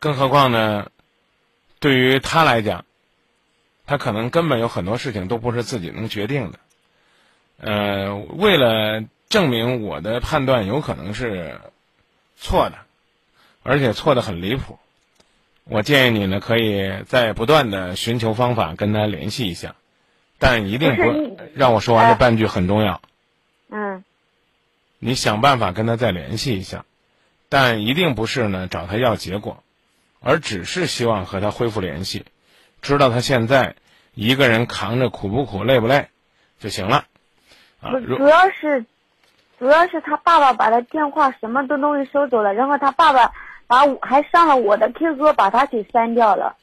[0.00, 0.90] 更何况呢，
[1.78, 2.84] 对于他来讲，
[3.86, 6.58] 他可能根本有很多事情都不是自己能决定的。
[7.58, 11.60] 呃，为了证明我的判断有可能是
[12.36, 12.78] 错的，
[13.62, 14.80] 而且错的很离谱，
[15.64, 19.76] 我建议你呢，可以在不断的寻求方法跟他联系一下，
[20.38, 23.00] 但一定不不让我说完这呃半句很重要。
[23.70, 24.04] 嗯，
[24.98, 26.84] 你想办法跟他再联系一下，
[27.48, 29.62] 但一定不是呢找他要结果，
[30.20, 32.24] 而只是希望和他恢复联系，
[32.82, 33.76] 知道他现在
[34.14, 36.08] 一个人扛着苦不苦、累不累
[36.58, 37.06] 就行了。
[37.80, 38.84] 啊，不，主要是
[39.58, 43.32] 主要是他爸爸把他电话什么都东西收走了，然后他爸爸
[43.72, 46.56] 把我还上了我的 QQ，把他给删掉了。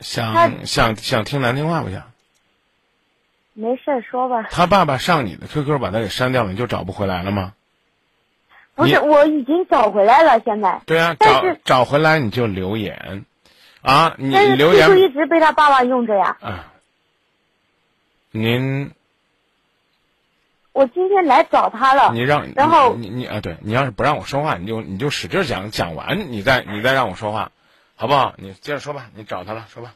[0.00, 2.12] 想想想听难听话不想？
[3.54, 4.42] 没事儿说吧。
[4.50, 7.54] 他爸爸上你的 QQ 把他给删掉了，你就找不回来了吗？
[8.74, 10.82] 不是，我已经找回来了，现在。
[10.84, 13.24] 对啊，找找回来你就留言，
[13.80, 16.36] 啊，你留 QQ 一直被他爸爸用着呀。
[16.42, 16.74] 啊，
[18.32, 18.92] 您
[20.74, 27.52] 我今天来找他了你，让然后你你你啊，对你要是不让我说话，你就你就使劲讲，讲完你再你再让我说话，
[27.94, 28.34] 好不好？
[28.38, 29.94] 你接着说吧，你找他了，说吧。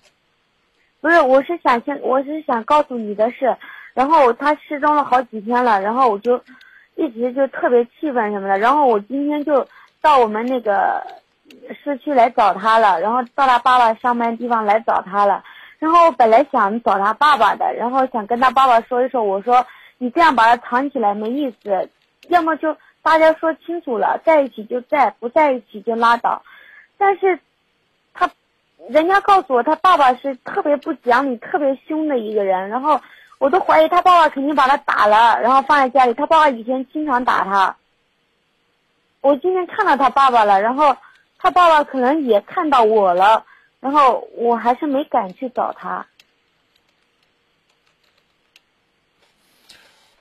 [1.01, 3.57] 不是，我是想先，我是想告诉你的是，
[3.93, 6.41] 然后他失踪了好几天了，然后我就
[6.95, 9.67] 一直就特别气愤什么的，然后我今天就
[10.01, 11.05] 到我们那个
[11.83, 15.43] 市区来找他了，然后到他爸爸上班地方来找他了，
[15.81, 19.67] 然后我本来想找他爸爸的，然后想跟他爸爸说一说，我说
[19.99, 21.91] 你这样把他藏起来没意思，
[22.29, 26.43] 要么就大家说清楚了，在一起就在，不在一起就拉倒，
[26.97, 27.39] 但是。
[28.15, 28.29] 他
[28.89, 33.01] 人家告诉我，他爸爸是特别不讲理、特别凶的一个人，然后
[33.39, 36.15] 我都怀疑他爸爸肯定把他打了，然后放在家里。
[36.15, 37.77] 他爸爸以前经常打他。
[39.21, 40.97] 我今天看到他爸爸了，然后
[41.39, 43.45] 他爸爸可能也看到我了，
[43.79, 46.07] 然后我还是没敢去找他。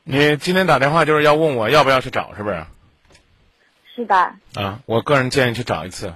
[0.10, 2.65] 你今天打电话就是要问我要不要去找，是不是？
[3.93, 4.15] 是的，
[4.54, 6.13] 啊，我个人建议去找一次，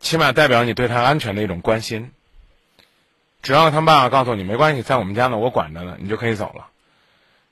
[0.00, 2.10] 起码代表你对他安全的一种关心。
[3.40, 6.66] 只要他爸爸告诉你没关系，在我们家呢，我管着呢，你就可以走了。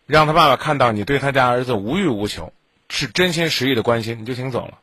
[0.06, 2.52] 让他爸爸看到你对他家儿子无欲无求，
[2.88, 4.78] 是真心实意的关心，你就请走了。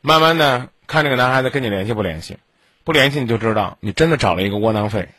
[0.00, 2.38] 慢慢的看这个男孩子跟你联系不联系，
[2.84, 5.10] 不联系你就知道你真的找了一个窝囊废。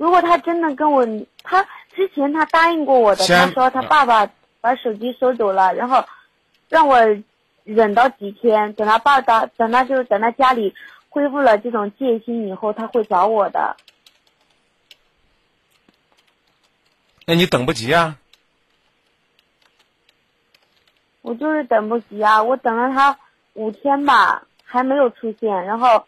[0.00, 1.06] 如果他真的跟我，
[1.42, 1.62] 他
[1.94, 4.26] 之前他答应过我的，他说他爸爸
[4.62, 6.02] 把手机收走了，然后
[6.70, 6.98] 让我
[7.64, 10.74] 忍到几天，等他爸爸等他就是等他家里
[11.10, 13.76] 恢复了这种戒心以后，他会找我的。
[17.26, 18.16] 那你等不及啊？
[21.20, 22.42] 我就是等不及啊！
[22.42, 23.18] 我等了他
[23.52, 26.06] 五天吧，还没有出现，然后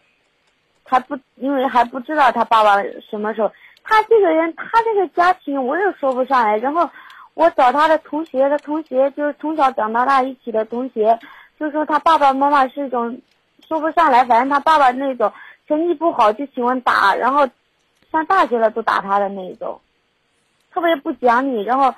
[0.82, 3.52] 还不因为还不知道他爸爸什么时候。
[3.84, 6.56] 他这个人，他这个家庭我也说不上来。
[6.58, 6.88] 然后
[7.34, 11.18] 我找他的同学，他同学就是从小长到大一起的同学，
[11.58, 13.20] 就说他爸爸妈妈是一种
[13.66, 15.32] 说不上来，反正他爸爸那种
[15.66, 17.48] 成绩不好就喜欢打，然后
[18.10, 19.80] 上大学了都打他的那一种，
[20.72, 21.62] 特别不讲理。
[21.62, 21.94] 然后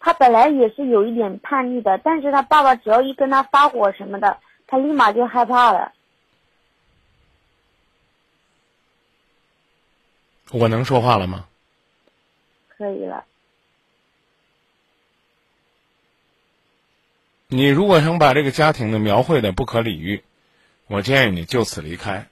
[0.00, 5.92] 他本来也是有一点叛逆的，但是他爸爸只要一跟他发火什么的，他立马就害怕了。
[10.50, 11.46] 我能说话了吗？
[12.76, 13.24] 可以了，
[17.46, 20.24] 你如果想把这个家庭呢描绘的不可理喻，
[20.88, 22.26] 我建议你就此离开。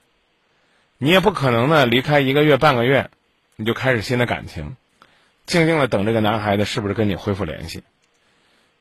[0.98, 3.11] 你也不可能呢离开一个月半个月，
[3.55, 4.77] 你就开始新的感情，
[5.46, 7.85] 静静的等这个男孩子是不是跟你恢复联系，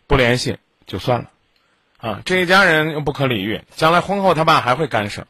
[0.07, 1.29] 不联系就算了。
[1.97, 5.27] 啊，这一家人又不可理喻，将来婚后他爸还会干涉，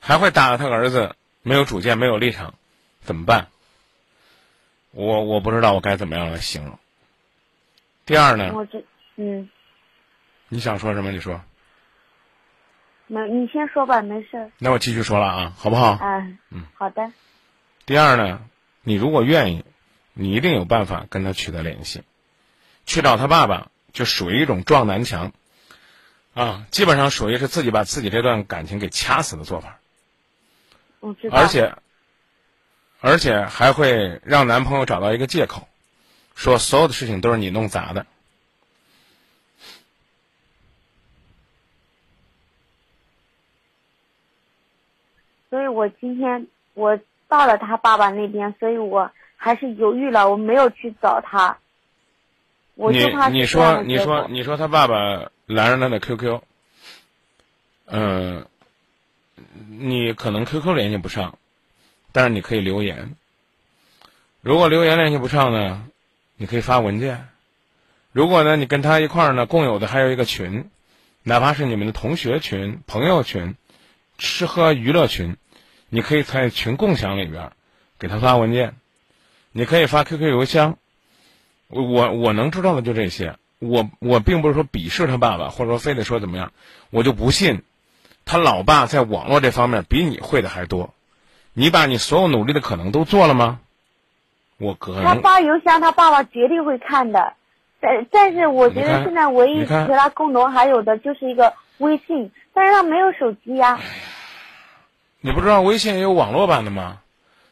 [0.00, 2.52] 还会打他儿子没有主见、没有立场，
[3.02, 3.48] 怎么办？
[4.92, 6.78] 我我不知道我该怎么样来形容。
[8.04, 8.84] 第二呢，我这
[9.16, 9.48] 嗯，
[10.48, 11.10] 你想说什么？
[11.12, 11.40] 你说。
[13.06, 14.50] 没你先说吧，没事儿。
[14.58, 15.92] 那我继续说了啊，好不好？
[15.92, 17.12] 啊，嗯，好的，
[17.84, 18.40] 第二呢，
[18.82, 19.64] 你如果愿意，
[20.14, 22.02] 你一定有办法跟他取得联系。
[22.86, 25.32] 去找他爸爸，就属于一种撞南墙，
[26.34, 29.78] 啊，基本上属于是自己把自己这段感情给掐死的做法，
[31.00, 31.36] 我知道。
[31.36, 31.76] 而且，
[33.02, 35.66] 而且还会让男朋友找到一个借口，
[36.36, 38.06] 说所有的事情都是你弄砸的。
[45.50, 51.58] 所以我今天我到了他爸爸那边，所以我还是犹豫了，我没有去找他。
[52.76, 56.40] 我你就怕你说你说你说他爸爸拦着他的 QQ，
[57.86, 58.46] 嗯、
[59.68, 61.36] 你可能 QQ 联系不上，
[62.12, 63.16] 但是你可以留言。
[64.40, 65.84] 如果留言联系不上呢，
[66.36, 67.28] 你可以发文件。
[68.12, 70.70] 如果呢，你跟他一块儿呢，共有的还有一个群，
[71.22, 73.54] 哪怕是你们的同学群、朋友群、
[74.18, 75.36] 吃喝娱乐群，
[75.88, 77.52] 你可以在群共享里边
[77.98, 78.74] 给他发文件，
[79.52, 80.76] 你可以发 QQ 邮箱。
[81.68, 83.36] 我我我能知道的就这些。
[83.60, 86.52] 我我并不是说鄙视他爸爸，或者说非得说怎么样，
[86.90, 87.62] 我就不信，
[88.24, 90.92] 他老爸在网络这方面比你会的还多。
[91.54, 93.60] 你把你所有努力的可能都做了吗？
[94.58, 97.34] 我可他发邮箱，他爸爸绝对会看的。
[97.80, 103.80] 但但是我觉得现在唯一你看和他共同还有的就是一个微信，但是他没有手机呀、
[105.20, 106.98] 你不知道微信也有网络版的吗？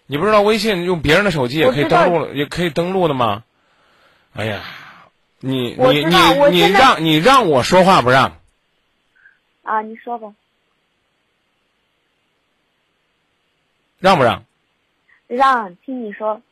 [0.07, 3.43] 你不知道微信用别人的手机也可以登录了，也可以登录的吗？
[4.35, 4.61] 哎呀，
[5.41, 6.17] 你你你
[6.53, 8.37] 你让你让我说话不让？
[9.65, 9.83] 啊。
[9.83, 10.29] 你说吧，
[14.01, 14.45] 让不让？
[15.29, 16.43] 让听你说。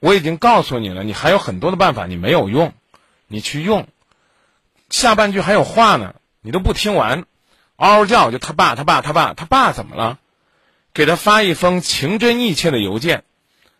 [0.00, 2.74] 我已经告诉你了，你还有很多的办法，你没有用，
[3.28, 3.86] 你去用。
[4.90, 7.24] 下半句还有话呢，你都不听完，
[7.76, 10.18] 嗷嗷叫就他爸他爸他爸他爸怎么了？
[10.92, 13.24] 给他发一封情真意切的邮件，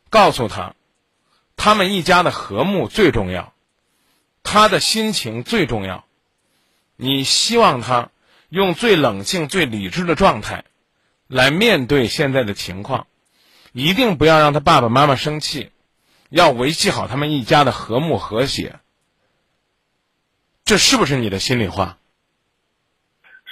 [0.09, 0.75] 告诉他，
[1.57, 3.53] 他们一家的和睦最重要，
[4.45, 6.05] 他的心情最重要。
[6.97, 8.11] 你希望他
[8.49, 10.65] 用最冷静、最理智的状态
[11.33, 13.07] 来面对现在的情况，
[13.73, 15.73] 一定不要让他爸爸妈妈生气。
[16.29, 18.81] 要维系好他们一家的和睦和谐，
[20.67, 21.97] 这是不是你的心里话？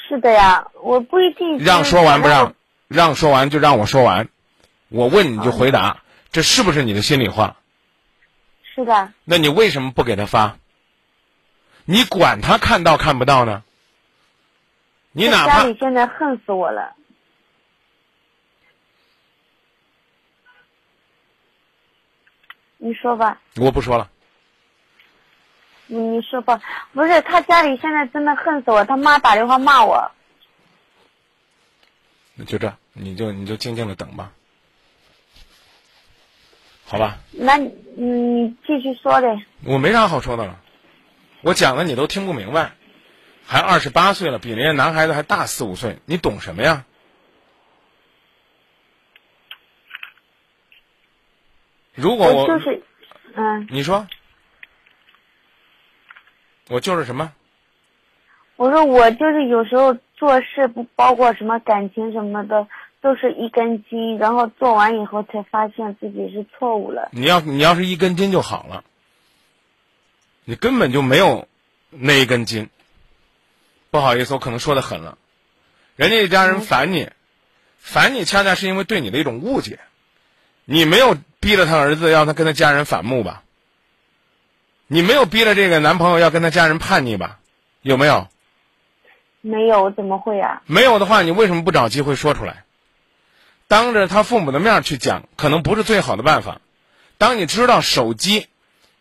[0.07, 1.59] 是的呀，我不一定。
[1.59, 2.55] 让说完不让？
[2.87, 4.29] 让说完就让我说完，
[4.91, 6.03] 我问你就回答，
[6.33, 7.57] 这是不是你的心里话？
[8.75, 10.59] 是的，那你为什么不给他发？
[11.87, 13.63] 你管他看到看不到呢？
[15.13, 16.95] 你哪怕在家里现在恨死我了。
[22.83, 24.09] 你说吧，我不说了，
[25.87, 26.59] 你你说吧，
[26.95, 30.11] 不是他家里现在真的恨死我，他妈打电话骂我，
[32.35, 34.33] 那就这，你就你就静静的等吧。
[36.87, 37.19] 好吧？
[37.33, 39.45] 那你你继续说呗。
[39.65, 40.59] 我没啥好说的了，
[41.43, 42.73] 我讲的你都听不明白，
[43.47, 46.87] 还二十八岁了，比人家男孩子还大四五岁，你懂什么呀？
[52.01, 52.83] 如果我就是，
[53.35, 54.07] 嗯，你说，
[56.69, 57.33] 我就是什么？
[58.57, 62.67] 我说我就是有时候做事不包括什么感情什么的，
[63.01, 67.11] 都是一根筋，然后做完以后才发现自己是错误了。
[67.13, 68.85] 你要你要是一根筋就好了，
[70.45, 71.49] 你根本就没有
[71.91, 72.69] 那一根筋。
[73.91, 75.19] 不好意思，我可能说的狠了，
[75.97, 77.11] 人家一家人烦你，
[77.79, 79.81] 烦你恰恰是因为对你的一种误解，
[80.65, 83.43] 你没有逼着他儿子要他跟他家人反目吧？
[84.87, 87.39] 你没有逼着这个男朋友要跟他家人叛逆吧？
[87.81, 88.29] 有没有？
[89.41, 90.63] 没有，怎么会啊？
[90.67, 92.65] 没有的话，你为什么不找机会说出来？
[93.69, 96.61] 当着他父母的面儿去讲，可能不是最好的办法。
[97.17, 98.49] 当你知道手机、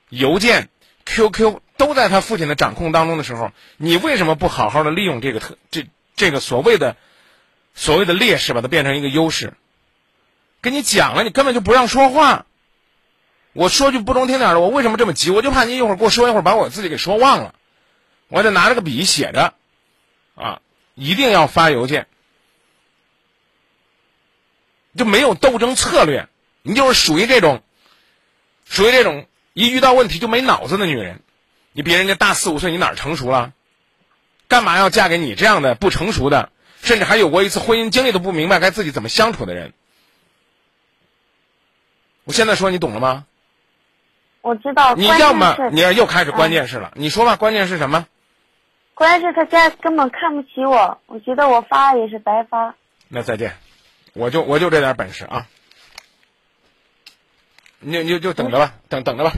[0.10, 0.70] 邮件、
[1.06, 6.96] QQ 都在他父亲的掌控当中的时候，你为什么不好好的利用这个特这这个所谓的
[7.74, 9.54] 所谓的劣势，把它变成一个优势？
[10.62, 12.45] 跟你讲了，你根本就不让说话。
[13.53, 15.32] 我说句不中听点的，我为什么这么急？
[15.32, 17.55] 我就怕你一会儿给我说一会儿把我自己给说忘了，
[18.28, 19.53] 我得拿着个笔写着。
[20.36, 20.62] 啊，
[20.95, 22.07] 一定要发邮件，
[24.95, 26.30] 就没有斗争策略，
[26.62, 27.62] 你就是属于这种，
[28.66, 31.22] 属于这种一遇到问题就没脑子的女人。
[31.74, 33.51] 你比人家大四五岁，你哪成熟了？
[34.47, 36.51] 干嘛要嫁给你这样的不成熟的，
[36.82, 39.74] 甚至还有过一次婚姻经历都不明白该自己怎么相处的人？
[42.30, 43.26] 我现在说你懂了吗？
[44.42, 44.94] 我知道。
[44.94, 48.06] 你要么你又开始关键是了，你说吧，关键是什么？
[48.94, 52.76] 关键是他家根本看不起我，我觉得我发也是白发。
[53.08, 53.58] 那再见，
[54.14, 55.48] 我就我就这点本事啊！
[57.80, 59.34] 你你就就等着吧，等等着吧，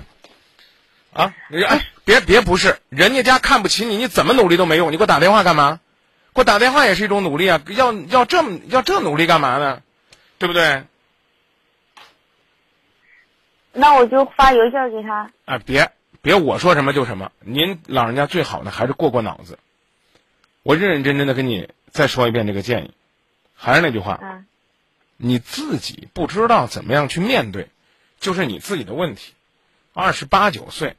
[1.13, 1.33] 啊！
[1.49, 4.91] 你哎，别别不是，人家家看不起你，你怎么努力都没用。
[4.91, 5.79] 你给我打电话干嘛？
[6.33, 7.61] 给我打电话也是一种努力啊！
[7.67, 9.81] 要要这么要这努力干嘛呢？
[10.37, 10.83] 对不对？
[13.73, 15.31] 那我就发邮件给他。
[15.45, 15.91] 啊，别
[16.21, 19.57] 别我说什么就什么，您老人家最好呢还是过过脑子。
[20.63, 22.91] 我认认真真的跟你再说一遍这个建议，
[23.55, 24.45] 还是那句话，嗯
[25.23, 27.67] 你自己不知道怎么样去面对，
[28.19, 29.33] 就是你自己的问题。
[29.93, 30.95] 二十八九岁，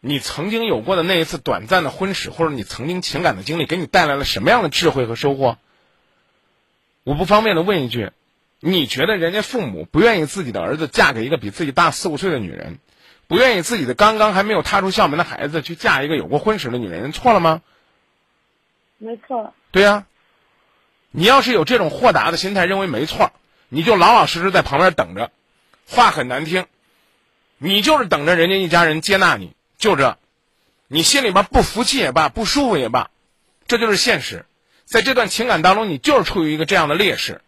[0.00, 5.58] 你曾经有过的那一次短暂的婚史，或者你曾经情感的经历，给你带来了什么样的智慧和收获？
[7.04, 8.10] 我不方便的问一句，
[8.60, 12.78] 你觉得人家父母不愿意自己的儿子嫁给一个比自己大四五岁的女人，
[13.26, 17.62] 不愿意自己的刚刚还没有踏出校门的孩子去嫁一个有过婚史的女人，错了吗？
[18.98, 19.52] 没错。
[19.70, 20.06] 对呀、
[21.10, 23.32] 你要是有这种豁达的心态，认为没错，
[23.68, 25.30] 你就老老实实在旁边等着。
[25.86, 26.66] 话很难听，
[27.58, 30.16] 你就是等着人家一家人接纳你，就这。
[30.88, 33.10] 你心里边不服气也罢，不舒服也罢，
[33.66, 34.46] 这就是现实。
[34.84, 37.42] 在这段情感当中，你就是处于一个这样的劣势。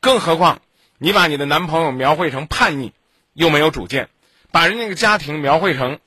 [0.00, 0.60] 更何况，
[0.98, 2.92] 你把你的男朋友描绘成叛逆，
[3.32, 4.08] 又没有主见，
[4.50, 5.98] 把人家个家庭描绘成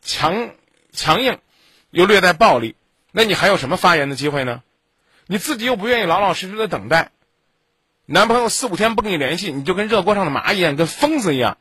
[0.00, 0.50] 强
[0.92, 1.38] 强硬，
[1.90, 2.76] 又略带暴力，
[3.12, 4.62] 那你还有什么发言的机会呢？
[5.26, 7.10] 你自己又不愿意老老实实的等待，
[8.06, 11.56] 男朋友四五天不跟你联系，你就跟热锅上的蚂蚁一样，跟疯子一样。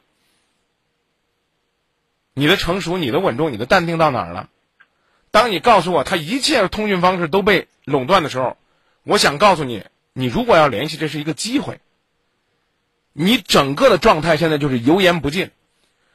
[2.33, 4.49] 你的成熟、你的稳重、你的淡定到哪儿了？
[5.31, 8.57] 当你告诉我他一切通讯方式都被垄断的时候，
[9.03, 11.79] 我想告诉你，你如果要联系，这是一个机会。
[13.11, 15.51] 你整个的状态现在就是油盐不进。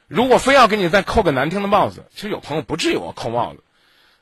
[0.07, 3.63] 如果非要给你再扣个难听的帽子，其实有朋友不至于我扣帽子，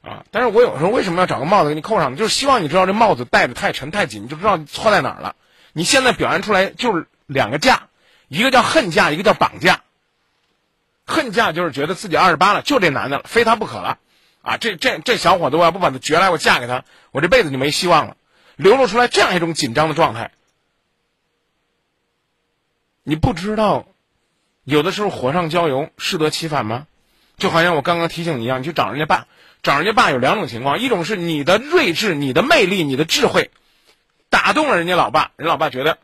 [0.02, 2.18] 啊，但是我有时候为什么要找个帽子给你扣上呢？
[2.18, 5.36] 就是希望你知道这帽子戴的太沉太紧，你就知道错在哪儿了。
[5.72, 7.88] 你现在表现出来就是两个架，
[8.28, 9.84] 一个叫恨架，一个叫绑架。
[11.06, 13.98] 恨嫁就是觉得自己二十八了，就这男的了，非他不可了，
[14.42, 18.17] 啊，这这这小伙子我要不把他掘来，我嫁给他，我这辈子就没希望了，
[18.58, 20.32] 流露出来这样一种紧张的状态。
[23.04, 23.88] 你不知道，
[24.66, 26.88] 有的时候火上浇油，适得其反吗？
[27.38, 29.28] 就好像我刚刚提醒你一样，你去找人家爸，
[29.64, 33.52] 找人家爸有两种情况，一种是你的睿智、你的魅力、你的智慧，
[34.30, 36.00] 打动了人家老爸，人老爸觉得，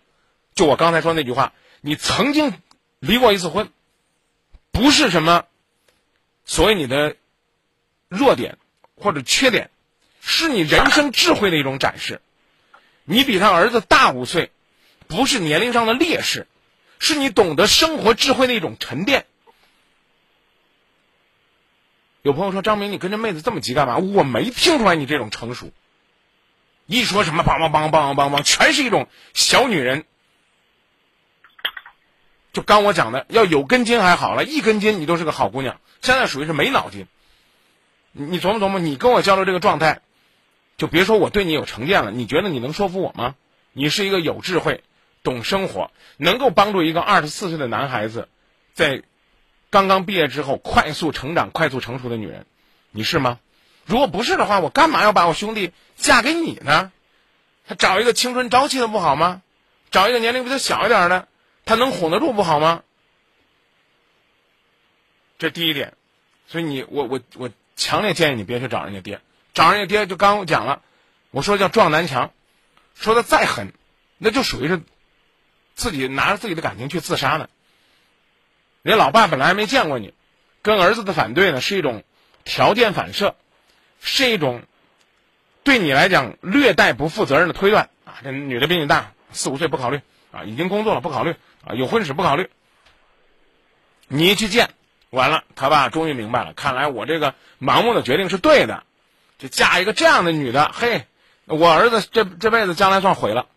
[0.56, 2.54] 就我刚才说那句话，你曾经
[3.00, 3.70] 离过一次婚，
[4.72, 5.46] 不是什么
[6.46, 7.16] 所谓你的
[8.08, 8.58] 弱点
[8.96, 9.72] 或者缺点，
[10.22, 12.22] 是你人生智慧的一种展示。
[13.06, 14.52] 你比他儿子大五岁，
[15.08, 16.48] 不是年龄上的劣势，
[17.00, 19.26] 是你懂得生活智慧的一种沉淀。
[22.22, 25.72] 有朋友说：“张明，你跟这妹子这么急干嘛？”我没听出来你这种成熟。
[26.86, 30.06] 一说什么梆梆梆梆梆梆，全是一种小女人
[32.54, 35.82] 就刚我讲的，要有根筋还好了，一根筋你都是个好姑娘。
[36.02, 37.08] 现在属于是没脑筋。
[38.14, 40.02] 你琢磨琢磨，你跟我交流这个状态，
[40.78, 43.36] 就别说我对你有成见了，你觉得你能说服我吗？
[43.72, 44.84] 你是一个有智慧、
[45.24, 48.28] 懂生活、能够帮助一个二十四岁的男孩子，
[48.74, 49.04] 在
[49.70, 52.46] 刚刚毕业之后快速成长、快速成熟的女人，
[52.92, 53.40] 你是吗？
[53.86, 56.92] 如果不是的话，我干嘛要把我兄弟嫁给你呢？
[57.68, 59.42] 他找一个青春朝气的不好吗？
[59.92, 61.28] 找一个年龄比他小一点的，
[61.66, 62.84] 他能哄得住不好吗？
[65.40, 65.94] 这第一点，
[66.48, 69.20] 所以你我我我强烈建议你别去找人家爹，
[69.54, 70.82] 找人家爹就刚我讲了，
[71.32, 72.32] 我说叫撞南墙，
[72.96, 73.74] 说的再狠，
[74.18, 74.82] 那就属于是
[75.76, 77.48] 自己拿着自己的感情去自杀呢。
[78.82, 80.14] 人老爸本来还没见过你，
[80.62, 82.04] 跟儿子的反对呢是一种
[82.44, 83.36] 条件反射，
[84.02, 84.64] 是一种
[85.64, 88.20] 对你来讲略带不负责任的推断啊。
[88.24, 90.02] 这女的比你大四五岁不考虑
[90.32, 91.36] 啊，已经工作了不考虑
[91.66, 92.50] 啊，有婚史不考虑。
[94.08, 94.72] 你一去见，
[95.12, 98.84] 完了他爸终于明白了，看来我这个盲目的决定是对的，
[99.44, 101.06] 就嫁一个这样的女的，嘿，
[101.44, 103.50] 我儿子这这辈子将来算毁了。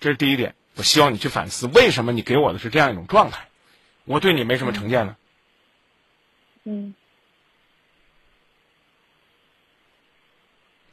[0.00, 0.54] 这是第一点。
[0.74, 3.46] 我希望你去反思，为什么你给我的是这样一种状态？
[4.06, 5.16] 我对你没什么成见呢。
[6.64, 6.94] 嗯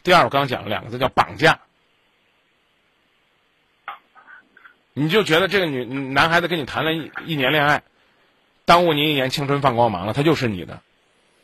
[0.04, 1.62] 第二，我刚刚讲了两个字叫绑架，
[4.92, 7.84] 你就觉得这个女男孩子跟你谈了一一年恋爱，
[8.66, 10.82] 耽误您一年青春放光芒了，他就是你的，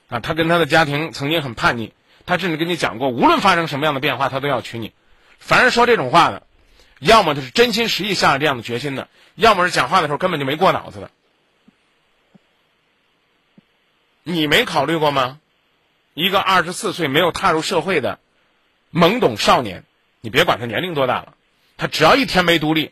[0.10, 1.94] 啊，他跟他的家庭曾经很叛逆，
[2.26, 4.92] 他甚至跟你讲过，无论发生什么样的变化，他都要娶你。
[5.40, 6.44] 凡是说这种话的，
[7.00, 11.12] 要么就是真心实意下了这样的决心的，要么是讲话的时候根本就没过脑子的。
[14.24, 15.40] 你没考虑过吗？
[16.14, 18.20] 一个二十四岁没有踏入社会的
[18.92, 19.86] 懵懂少年，
[20.22, 21.34] 你别管他年龄多大了，
[21.78, 22.92] 他只要一天没独立，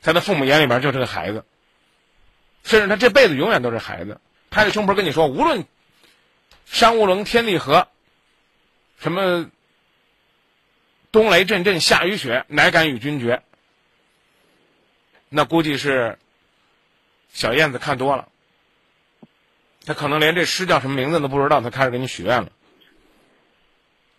[0.00, 1.44] 在他父母眼里边就是个孩子，
[2.64, 4.20] 甚至他这辈子永远都是孩子。
[4.48, 5.66] 拍着胸脯跟你说，无论
[6.66, 7.88] 山无棱，天地合，
[9.00, 9.50] 什么
[11.10, 13.42] 冬雷阵阵，夏雨雪，乃敢与君绝。
[15.30, 16.18] 那估计是
[17.32, 18.28] 小燕子看多了。
[19.86, 22.50] 他可能连这诗叫什么名字都不知道，他开始给你许愿了，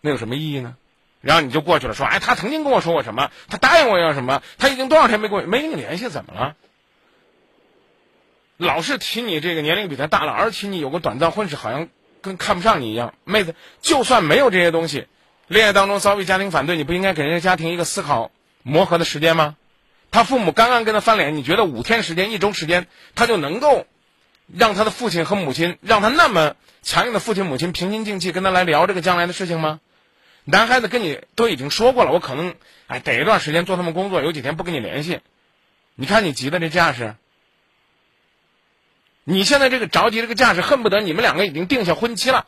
[0.00, 0.76] 那有什么意义呢？
[1.20, 3.30] 然后你就过去了，说：“哎，他曾经跟我说过什么？
[3.48, 4.42] 他答应我要什么？
[4.56, 6.56] 他已经多少天没跟我没跟你联系，怎么了？
[8.56, 11.88] 老是提你这个年龄比他大了，而且你有个短暂婚史，好像
[12.28, 13.14] 跟看不上你一样。
[13.24, 15.08] 妹子，就算没有这些东西，
[15.48, 18.30] 恋爱当中遭遇家庭反对，你不应该给人家家庭一个思考
[18.62, 19.56] 磨合的时间吗？
[20.12, 23.86] 他父母刚刚跟他翻脸，你觉得五天时间、一周时间，他就能够？”
[24.50, 29.78] 让他的父亲和母亲，让他那么强硬的父亲母亲平心静气跟他来聊这个将来的事情吗？
[30.44, 32.54] 男孩子跟你都已经说过了，我可能
[32.86, 35.20] 哎等一段时间做他们工作，有几天不跟你联系。
[35.96, 37.16] 你看你急的这架势，
[39.30, 42.46] 你现在这个着急这个架势，恨不得你们两个已经定下婚期了。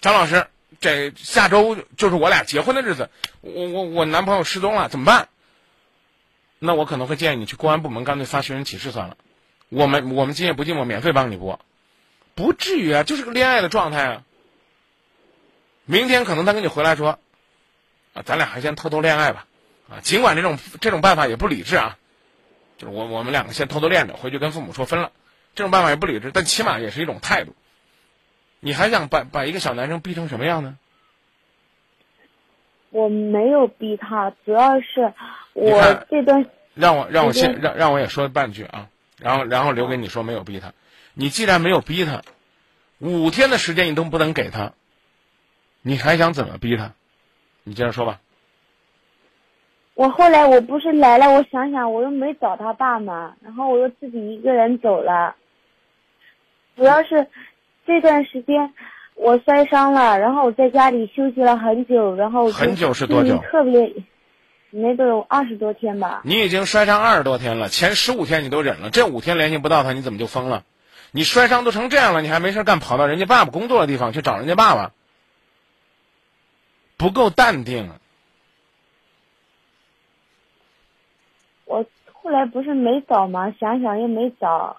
[0.00, 0.46] 张老师，
[0.78, 5.28] 这下周就是我俩结婚的日子，我我我男朋友失踪了，怎么办？
[6.60, 9.16] 那我可能会建议你去公安部门干脆发寻人启事算了。
[9.68, 11.58] 我们我们今夜不寂寞，免费帮你播，
[12.36, 14.22] 不至于啊，就是个恋爱的状态啊。
[15.86, 17.18] 明天可能他跟你回来说，
[18.14, 19.44] 啊，咱俩还先偷偷恋爱吧，
[19.90, 21.98] 啊，尽管这种这种办法也不理智啊，
[22.78, 25.10] 就是我我们两个先偷偷恋着，回去跟父母说分了，
[25.56, 27.56] 这种办法也不理智，但起码也是一种态度。
[28.60, 30.78] 你还想把把一个小男生逼成什么样呢？
[32.90, 35.12] 我没有逼他，主要是
[35.52, 38.88] 我这段让我让我先让让我也说半句啊。
[39.18, 40.72] 然后，然后留给你说没有逼他，
[41.14, 42.22] 你既然没有逼他，
[42.98, 44.72] 五天的时间你都不能给他，
[45.82, 46.92] 你还想怎么逼他？
[47.64, 48.20] 你接着说吧。
[49.94, 55.34] 我后来我不是来了，我想想我又没找他爸妈，然后我又自己一个人走了。
[56.76, 57.26] 主要是
[57.86, 58.72] 这段时间
[59.14, 63.38] 我摔伤了，然后我在家里休息了很久，然后很久是多久？
[63.38, 63.92] 特别。
[64.70, 66.20] 那都有二十多天吧。
[66.24, 70.64] 你已经摔伤二十多天了，前十五天你都忍了，这五天联系不到他，你怎么就疯了？
[71.12, 74.92] 你摔伤都成这样了，你还没事干，跑到人家爸爸工作的地方去找人家爸爸，
[76.98, 77.90] 不够淡定。
[81.64, 83.54] 我后来不是没找吗？
[83.58, 84.76] 想想又没找，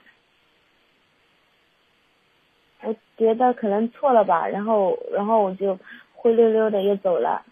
[2.81, 5.79] 我觉得可能错了吧，然后然后我就
[6.13, 7.43] 灰溜溜的又走了。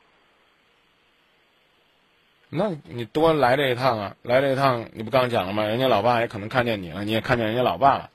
[2.50, 4.16] 那你多来这一趟啊！
[4.22, 5.64] 来这一趟，你不刚讲了吗？
[5.66, 8.12] 人家老爸也可能看见你了，你也看见人家老爸了。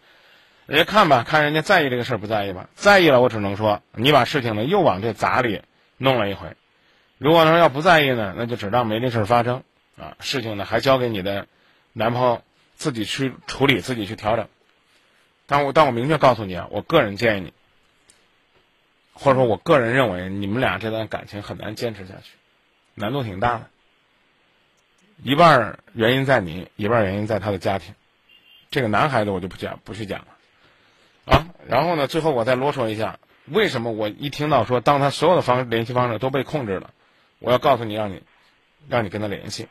[0.67, 2.71] 人家看吧，看人家在意这个事儿不在意吧？
[2.75, 5.63] 在意了，我只能说你把事情呢又往这杂里
[5.99, 6.57] 弄了一回。
[7.19, 9.63] 如果说要不在意呢，那就只当没这事儿发生
[9.99, 10.17] 啊。
[10.21, 11.47] 事情呢还交给你的
[11.93, 12.41] 男朋友
[12.77, 14.49] 自己去处理，自己去调整。
[15.51, 17.53] 但我但我明确告诉你啊，我个人建议你，
[19.13, 22.31] 或者说我个人认为，你们俩这段感情很难坚持下去，
[22.95, 23.69] 难度挺大的。
[25.25, 27.97] 一半原因在你，一半原因在他的家庭。
[28.71, 30.27] 这个男孩子我就不讲，不去讲了。
[31.25, 36.93] 啊，然后呢，最后我再啰嗦一下，为什么我一听到说，当他所有的方联系方式都被控制了，
[37.41, 38.23] 我要告诉你，让你，
[38.89, 39.67] 让你跟他联系，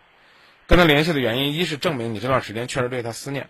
[0.67, 3.49] 跟他联系的原因，一是证明你这段时间确实对他思念，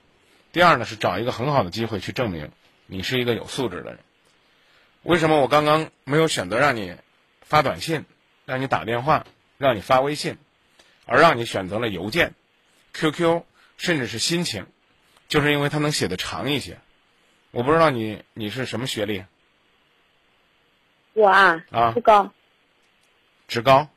[0.51, 2.51] 第二呢是找一个很好的机会去证明
[2.87, 3.99] 你是一个有素质的人。
[5.03, 6.95] 为什么我刚刚没有选择让你
[7.41, 8.05] 发短信，
[8.45, 9.25] 让你打电话，
[9.57, 10.37] 让你发微信？
[11.05, 12.35] 而让你选择了邮件、
[12.93, 13.43] QQ，
[13.77, 14.67] 甚至是心情，
[15.27, 16.77] 就是因为它能写的长一些。
[17.51, 19.25] 我不知道你你是什么学历？
[21.13, 22.31] 我啊，啊不高
[23.47, 23.89] 职高？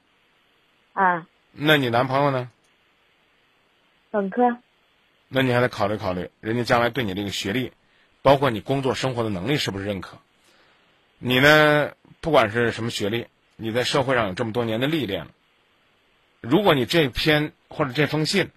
[0.94, 2.50] 啊，那你男朋友呢？
[4.10, 4.58] 本科
[5.34, 7.72] 那你还得考虑考虑，人家将来对你这个学历，
[8.20, 10.18] 包括你工作生活的能力是不是认可？
[11.18, 15.30] 你呢，不管是什么学历，你在社会上有这么多年的历练了。
[16.42, 18.50] 如果你这篇或者这封信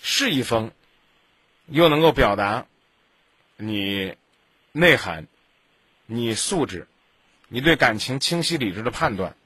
[0.00, 0.70] 是一封
[1.66, 2.64] 又能够表达
[3.58, 4.14] 你
[4.72, 5.26] 内涵、
[6.06, 6.88] 你素质、
[7.48, 9.36] 你对感情清晰理智的判断，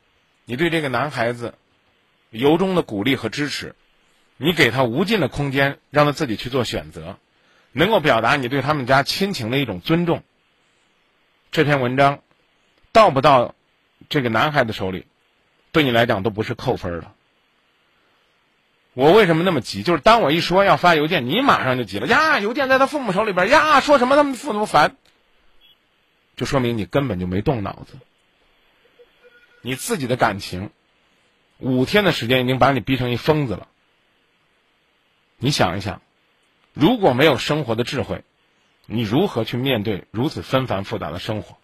[0.44, 1.54] 你对这个男孩子
[2.30, 3.74] 由衷的鼓励和支持，
[4.36, 7.18] 你给他无尽的空间，让他自己去做选择，
[7.72, 10.22] 能够表达你对他们家亲情的一种尊重。
[11.50, 12.20] 这篇文章
[12.92, 13.54] 到不到
[14.08, 15.06] 这个男孩子手里，
[15.72, 17.12] 对你来讲都不是扣分的。
[18.92, 19.82] 我为什么那么急？
[19.82, 22.38] 就是当我一说要发邮件，你马上就急了呀！
[22.38, 24.96] 邮件在他父母手里边呀，说什么他们父母烦，
[26.34, 27.98] 就说明你根本就没动脑子。
[29.60, 30.70] 你自己的感情，
[31.58, 33.68] 五天的时间已经把你逼成一疯子了。
[35.38, 36.00] 你想一想，
[36.72, 38.24] 如果没有生活的智慧，
[38.86, 41.56] 你如何去面对如此纷繁复杂的生活？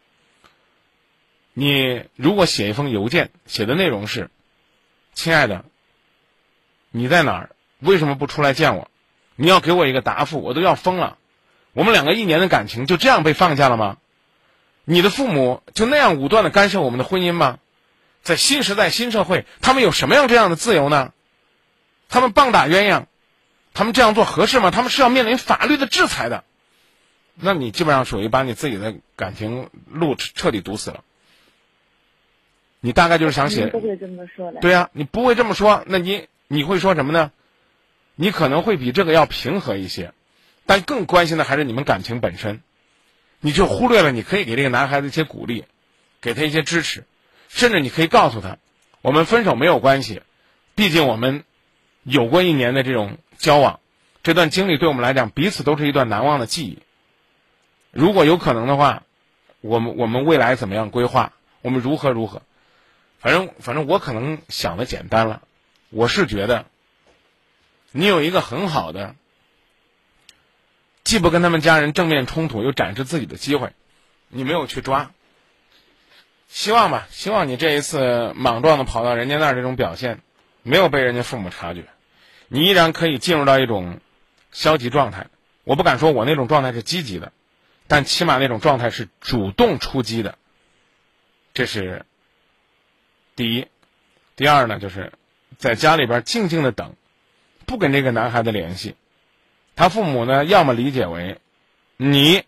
[1.54, 4.30] 你如果写一封邮件，写的内容是
[5.14, 5.64] ：“亲爱的。”
[6.90, 7.50] 你在哪儿？
[7.78, 8.90] 为什么不出来见我？
[9.36, 11.18] 你要给我一个答复，我都要疯了。
[11.72, 13.96] 我们两个一年的感情就这样被放下了吗？
[14.84, 17.58] 你的父母就那样武断的干涉我们的婚姻吗？
[18.22, 21.12] 在新时代新社会，他们有什么样这样的自由呢？
[22.08, 23.06] 他们棒打鸳鸯，
[23.74, 24.70] 他们这样做合适吗？
[24.70, 26.44] 他们是要面临法律的制裁的。
[27.34, 31.04] 那你基本上属于把你自己的感情路彻底堵死了。
[32.80, 34.60] 你大概就是想写，不会这么说的。
[34.60, 36.26] 对呀、你不会这么说，那你。
[36.48, 37.32] 你会说什么呢？
[38.14, 40.12] 你可能会比这个要平和一些，
[40.66, 42.60] 但更关心的还是你们感情本身。
[43.40, 45.64] 你就忽略了你可以给这个男孩子一些鼓励，
[46.20, 47.04] 给他一些支持，
[47.48, 48.58] 甚至你可以告诉他，
[49.00, 50.20] 我们分手没有关系，
[50.74, 51.44] 毕竟我们
[52.02, 53.80] 有过一年的这种交往，
[54.22, 56.78] 这段经历对我们来讲彼此都是一段难忘的记忆。
[57.90, 59.02] 如果有可能的话，
[59.60, 61.32] 我们我们未来怎么样规划？
[61.60, 62.42] 我们如何如何？
[63.18, 65.42] 反正反正我可能想的简单了。
[65.90, 66.66] 我是觉得，
[67.90, 69.16] 你有一个很好的，
[71.02, 73.72] 既不跟他们家人正面冲突，又展示自己的机会，
[74.28, 75.10] 你没有去抓。
[76.48, 80.20] 希望吧，希望你这一次莽撞的跑到人家那儿这种表现，
[80.62, 81.86] 没有被人家父母察觉，
[82.52, 83.98] 你依然可以进入到一种
[84.50, 85.28] 消极状态。
[85.64, 87.32] 我不敢说我那种状态是积极的，
[87.88, 90.36] 但起码那种状态是主动出击的。
[91.54, 92.04] 这是
[93.34, 93.66] 第一，
[94.36, 95.12] 第二呢，就是。
[95.58, 96.96] 在家里边静静的等，
[97.66, 98.96] 不跟这个男孩子联系。
[99.76, 101.38] 他父母呢，要么理解为
[101.98, 102.42] 你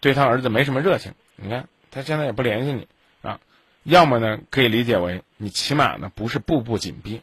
[0.00, 2.88] 对他儿子没什么热情，你看他现在也不联系你
[3.20, 3.38] 啊；
[3.84, 7.20] 要么呢，可以理解为你起码呢不是步步紧逼。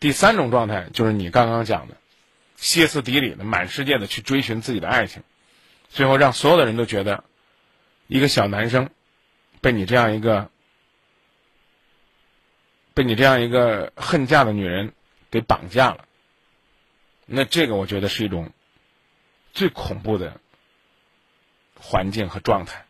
[0.00, 1.96] 第三种状态就是你刚刚讲的，
[2.56, 5.22] 歇斯底里的满世界的去追寻自己的爱情，
[5.88, 7.24] 最后让所有的人都觉得
[8.06, 8.90] 一个小男生
[9.60, 10.50] 被你这样一个。
[12.94, 14.94] 被你这样一个恨嫁的女人
[15.30, 16.06] 给绑架了，
[17.26, 18.50] 那这个我觉得是一种
[19.52, 20.40] 最恐怖的
[21.78, 22.85] 环境和状态。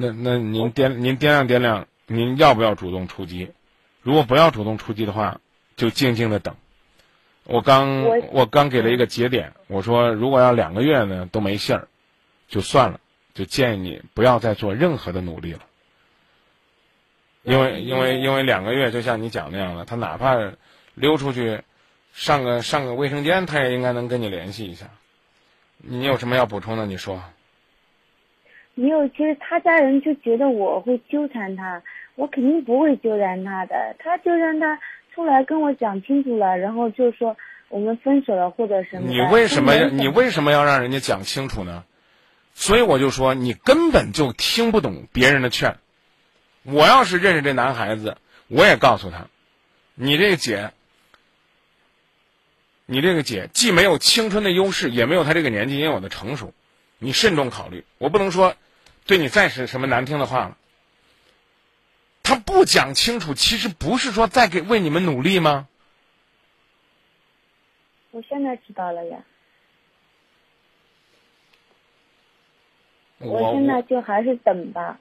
[0.00, 3.50] 那那您掂您掂量掂量，您要不要主动出击？
[4.00, 5.40] 如果不要主动出击的话，
[5.74, 6.54] 就静静的等。
[7.42, 11.88] 我刚我我刚给了一个节点，我说如果要两个月呢都没信儿，
[12.46, 13.00] 就算了。
[13.34, 15.60] 就建议你不要再做任何的努力了，
[17.42, 20.36] 因为因为因为两个月就像你讲那样的，他哪怕
[20.94, 21.62] 溜出去
[22.12, 24.90] 上个上个卫生间，他也应该能跟你联系一下。
[25.78, 26.86] 你有什么要补充的？
[26.86, 27.20] 你说。
[28.78, 31.82] 没有，其实他家人就觉得我会纠缠他，
[32.14, 34.78] 我肯定不会纠缠他的，他就让他
[35.12, 37.36] 出来跟我讲清楚了，然后就说
[37.68, 39.08] 我们分手了或者什么。
[39.08, 41.82] 你为什么你为什么要让人家讲清楚呢？
[42.54, 45.76] 所以我就说你根本就听不懂别人的劝。
[46.62, 48.16] 我要是认识这男孩子，
[48.46, 49.26] 我也告诉他，
[49.96, 50.70] 你这个姐，
[52.86, 56.52] 你这个姐既没有青春的优势，也没有他这个年纪应有的成熟，
[56.98, 57.84] 你慎重考虑。
[57.98, 58.54] 我不能说
[59.08, 60.58] 对你再是什么难听的话了。
[62.22, 65.66] 他不讲清楚，其实不是说在给为你们努力吗？
[68.10, 69.18] 我现在知道了呀，
[73.18, 74.98] 我现在就还是等吧，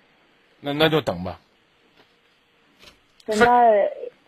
[0.62, 1.42] 那那就等吧。
[3.26, 3.46] 等到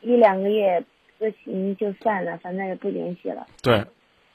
[0.02, 0.84] 一两个月
[1.18, 3.48] 不行就算了，反正也不联系了。
[3.62, 3.86] 对，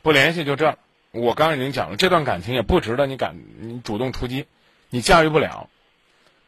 [0.00, 0.78] 不联系就这。
[1.10, 4.46] 我刚刚已经讲了，这段感情也不值得你敢你主动出击，
[4.90, 5.68] 你驾驭不了。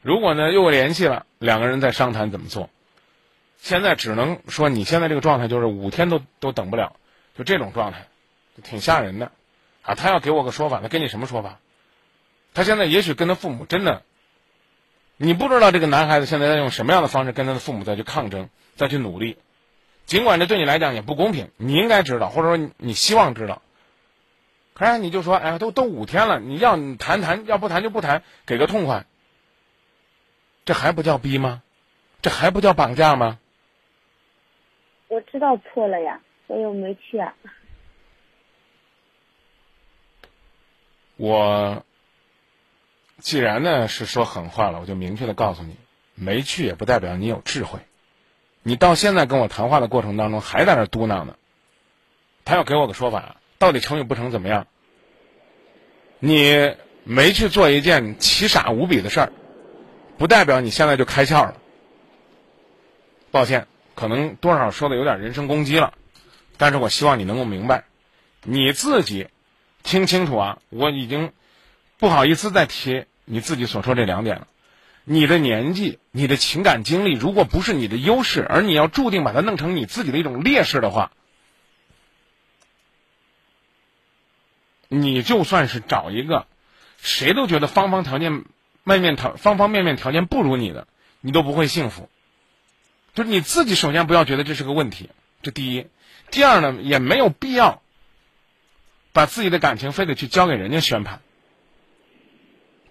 [0.03, 2.71] 如果呢又联系了，两个人再商谈怎么做。
[3.59, 6.97] 现在只能说你现在这个状态就是五天都都等不了，
[7.37, 8.07] 就这种状态，
[8.63, 9.33] 挺吓人的。
[9.83, 11.59] 啊，他要给我个说法，他给你什么说法？
[12.55, 14.03] 他现在也许跟他父母真的，
[15.17, 19.39] 你不知道这个男孩子现在在用什么样的方式跟他的父母再去抗争，再去努力。
[20.05, 23.63] 尽管这对你来讲也不公平，你应该知道，或者说你希望知道。
[24.79, 29.07] 可是你就说，哎，都都五天了，你要你谈谈，要不谈就不谈，给个痛快。
[30.67, 31.63] 这还不叫逼吗？
[32.21, 33.39] 这还不叫绑架吗？
[35.09, 37.35] 我知道错了呀，所以我没去啊。
[41.17, 41.83] 我
[43.17, 45.79] 既然呢是说狠话了，我就明确的告诉你，
[46.15, 47.79] 没去也不代表你有智慧。
[48.63, 51.39] 你到现在跟我谈话的过程当中还在那嘟囔呢，
[52.45, 54.67] 他要给我个说法，到底成与不成怎么样？
[56.19, 59.33] 你没去做一件奇傻无比的事儿，
[60.19, 61.57] 不代表你现在就开窍了。
[63.31, 65.93] 抱歉，可能多少说的有点人身攻击了，
[66.57, 67.85] 但是我希望你能够明白，
[68.43, 69.29] 你自己
[69.83, 70.59] 听清楚啊！
[70.71, 71.33] 我已经
[71.99, 74.49] 不好意思再提你自己所说这两点了。
[75.05, 81.13] 你的年纪、你的情感经历，如果不是你的优势，而你要注定把它弄成你自己的一种劣势的话，
[84.89, 86.47] 你就算是找一个
[86.99, 88.45] 谁都觉得方方条件、
[88.85, 90.87] 面面条方方面面条件不如你的，
[91.21, 92.09] 你都不会幸福。
[93.15, 95.11] 就是你自己首先不要觉得这是个问题，
[95.43, 95.87] 这第一。
[96.31, 97.81] 第二呢，也没有必要
[99.13, 101.21] 把自己的感情非得去交给人家宣判。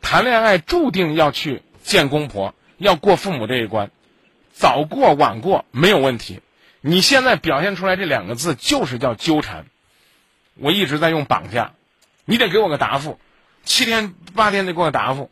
[0.02, 3.92] 谈恋爱注定要去见公婆，要过父母这一关，
[4.52, 6.42] 早过晚过没有问题。
[6.82, 9.66] 你现在表现出来这两个字，就是叫纠缠。
[10.56, 11.74] 我一直在用绑架，
[12.26, 13.20] 你得给我个答复，
[13.64, 15.32] 七天八天得给我答复。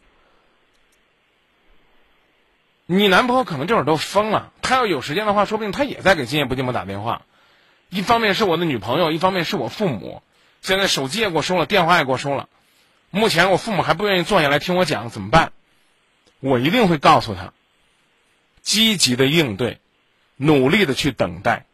[2.86, 7.24] 你男朋友可能这会儿都疯了，他要有时间的话，说不定他也在给今夜不寂寞打电话。
[7.90, 10.22] 一方面是我的女朋友，一方面是我父母。
[10.62, 12.48] 现在手机也给我收了，电话也给我收了。
[13.10, 15.52] 目前我父母还不愿意坐下来听我讲，怎么办？
[16.40, 17.54] 我一定会告诉他，
[18.62, 19.80] 积极的应对，
[20.36, 21.66] 努力的去等待，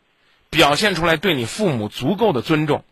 [0.49, 2.83] 表现出来对你父母足够的尊重，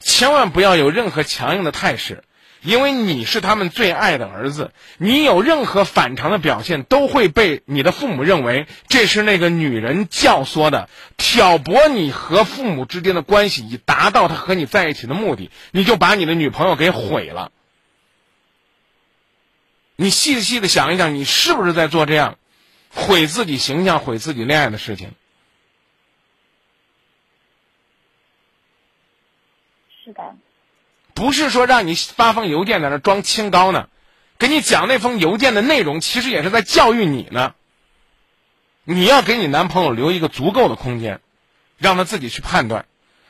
[0.00, 2.24] 千万不要有任何强硬的态势。
[2.62, 17.50] 因为你是他们最爱的儿子，你有任何反常的表现，都会被你的父母认为这是那个女人教唆的，挑拨你和父母之间的关系，以达到他和你在一起的目的，你就把你的女朋友给毁了。
[19.96, 22.36] 你细细的想一想，你是不是在做这样
[22.90, 25.12] 毁自己形象、毁自己恋爱的事情？
[31.14, 33.88] 不是说让你发封邮件在那装清高呢，
[34.38, 37.54] 给你讲那封邮件的内容，其实也是在教育你呢。
[38.84, 41.20] 你要给你男朋友留一个足够的空间，
[41.76, 42.86] 让他自己去判断。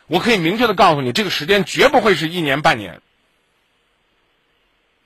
[0.07, 3.03] 我可以明确的告诉你，这个时间绝不会是一年半年，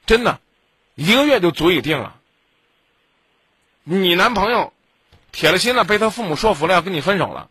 [0.06, 0.40] 真的，
[0.94, 2.16] 一个月就足以定了。
[3.82, 4.72] 你男朋友
[5.32, 7.48] 铁了心了，被他父母说服了，要跟你分手了，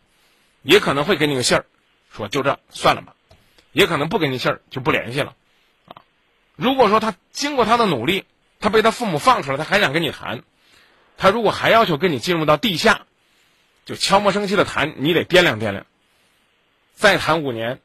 [0.62, 1.66] 也可能会给你个信儿，
[2.10, 3.13] 说就这算了吧。
[3.74, 5.34] 也可能不给你信儿，就不联系了，
[5.86, 6.00] 啊！
[6.54, 8.24] 如果说他经过他的努力，
[8.60, 10.44] 他被他父母放出来，他还想跟你谈，
[11.18, 13.02] 他如果还要求跟你进入到地下，
[13.84, 15.84] 就悄无声息的谈，你得掂量掂量。
[16.94, 17.80] 再谈五年，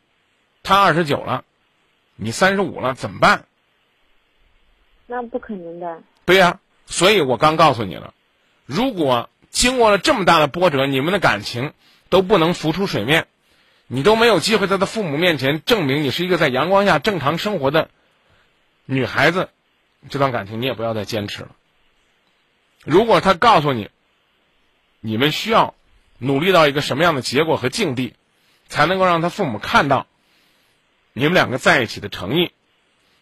[0.62, 1.44] 他二十九了，
[2.16, 3.46] 你三十五了，怎么办？
[5.08, 6.04] 那不可能的。
[6.24, 8.14] 对呀，所以我刚告诉你了，
[8.68, 11.74] 如果经过了这么大的波折，你们的感情
[12.10, 13.28] 都不能浮出水面。
[13.92, 17.90] 你都没有机会在他父母面前证明你是一个在阳光下正常生活的
[18.86, 19.50] 女孩子，
[20.10, 21.50] 这段感情你也不要再坚持了。
[22.86, 23.90] 如果他告诉你
[25.02, 25.74] 你们需要
[26.20, 28.14] 努力到一个什么样的结果和境地，
[28.68, 30.06] 才能够让他父母看到
[31.14, 32.52] 你们两个在一起的诚意，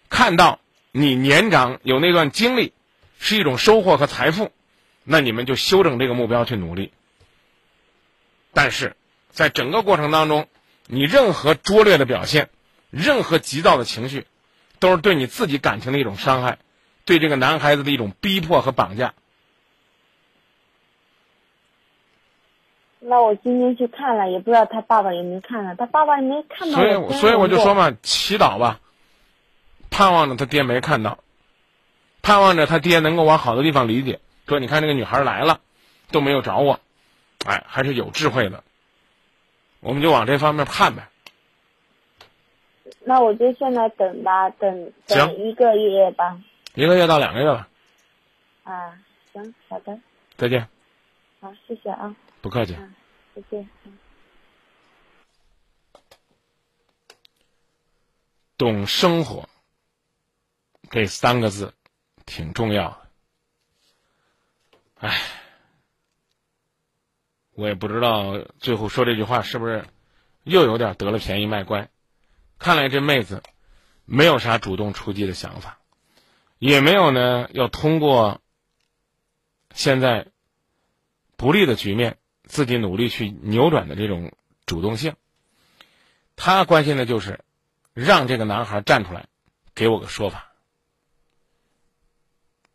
[0.09, 0.59] 看到
[0.91, 2.73] 你年长有那段经历
[3.19, 4.51] 是一种收获和财富，
[5.05, 6.91] 那你们就修正这个目标去努力。
[8.53, 8.97] 但是
[9.29, 10.49] 在整个过程当中，
[10.87, 12.49] 你任何拙劣的表现，
[12.89, 14.25] 任何急躁的情绪，
[14.79, 16.57] 都是对你自己感情的一种伤害，
[17.05, 19.13] 对这个男孩子的一种逼迫和绑架。
[22.99, 26.77] 那我今天去看了，也不知道他爸爸有没有看了，他爸爸也没看到。
[26.77, 28.79] 所以，所以我就说嘛，祈祷吧，
[29.89, 31.19] 盼望着他爹没看到，
[32.21, 34.19] 盼望着他爹能够往好的地方理解。
[34.47, 35.59] 说，你看这个女孩来了，
[36.11, 36.79] 都没有找我，
[37.45, 38.63] 哎，还是有智慧的。
[39.79, 41.07] 我们就往这方面盼呗。
[43.01, 46.41] 那我就现在等吧，等等一个月吧。
[46.73, 47.69] 一个月到两个月吧。
[48.63, 48.99] 啊，
[49.31, 49.97] 行，好的。
[50.35, 50.67] 再见。
[51.39, 52.15] 好，谢谢啊。
[52.41, 52.75] 不客气。
[53.33, 53.69] 再见。
[58.57, 59.47] 懂生活，
[60.89, 61.73] 这三个字
[62.25, 62.97] 挺重要的。
[64.95, 65.21] 唉，
[67.57, 69.83] 我也不知道最后说这句话是不是
[70.43, 71.89] 又有点得了便宜卖乖。
[72.59, 73.41] 看来这妹子
[74.05, 75.79] 没有啥主动出击的想法，
[76.59, 78.41] 也没有呢要通过
[79.73, 80.27] 现在
[81.35, 82.17] 不利的局面。
[82.49, 84.31] 自己努力去扭转的这种
[84.65, 85.17] 主动性，
[86.37, 87.43] 他关心的就是
[87.93, 89.27] 让这个男孩站出来，
[89.75, 90.53] 给我个说法。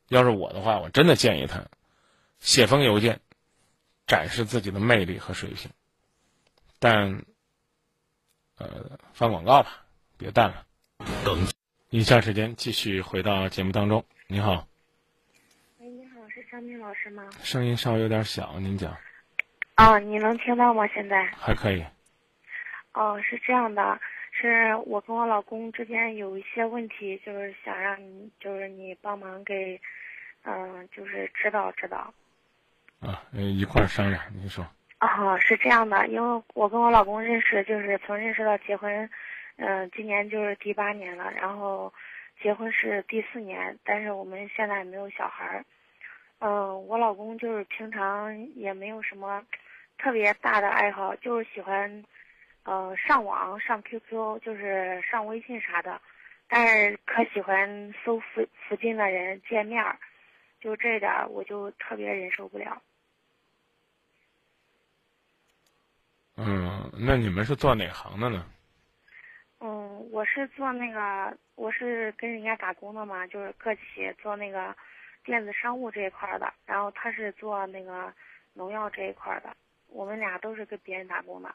[0.08, 1.68] 要是我的话，我真的建议他
[2.38, 3.22] 写封邮件，
[4.12, 5.70] 展示自己的魅力和水平。
[6.78, 7.24] 但，
[8.58, 9.86] 呃，放广告吧，
[10.18, 10.66] 别淡了。
[11.24, 11.48] 等，
[11.88, 14.04] 以下时间继续回到节目当中。
[14.26, 14.68] 你好。
[15.78, 17.26] 喂，你好，是张明老师吗？
[17.42, 18.94] 声音稍微有点小，您讲。
[19.78, 20.86] 哦，你能听到吗？
[20.88, 21.82] 现在还可以。
[22.92, 23.98] 哦，是这样的，
[24.30, 29.80] 是我跟我老公之间有一些问题，就是想让你，就是你帮忙给，
[30.42, 32.12] 嗯，就是指导指导。
[33.02, 34.64] 啊，一块儿商量，您说。
[35.00, 39.10] 哦，是这样的，因为我跟我老公认识，就是从认识到结婚，
[39.56, 41.92] 嗯，今年就是第八年了，然后
[42.40, 45.64] 结婚是第四年，但是我们现在没有小孩儿。
[46.38, 49.44] 嗯，我老公就是平常也没有什么
[49.98, 52.04] 特别大的爱好，就是喜欢，
[52.62, 56.00] 呃，上网、上 QQ，就是上微信啥的，
[56.46, 59.98] 但是可喜欢搜附附近的人见面儿，
[60.60, 62.80] 就这点儿我就特别忍受不了。
[66.46, 68.46] 嗯，那你们是做哪行的呢？
[69.60, 74.74] 嗯，我是做那个，我是跟人家打工的嘛，就是个体做那个。
[75.24, 78.12] 电子商务这一块的，然后他是做那个
[78.54, 81.54] 农药这一块的，我们俩都是跟别人打工的，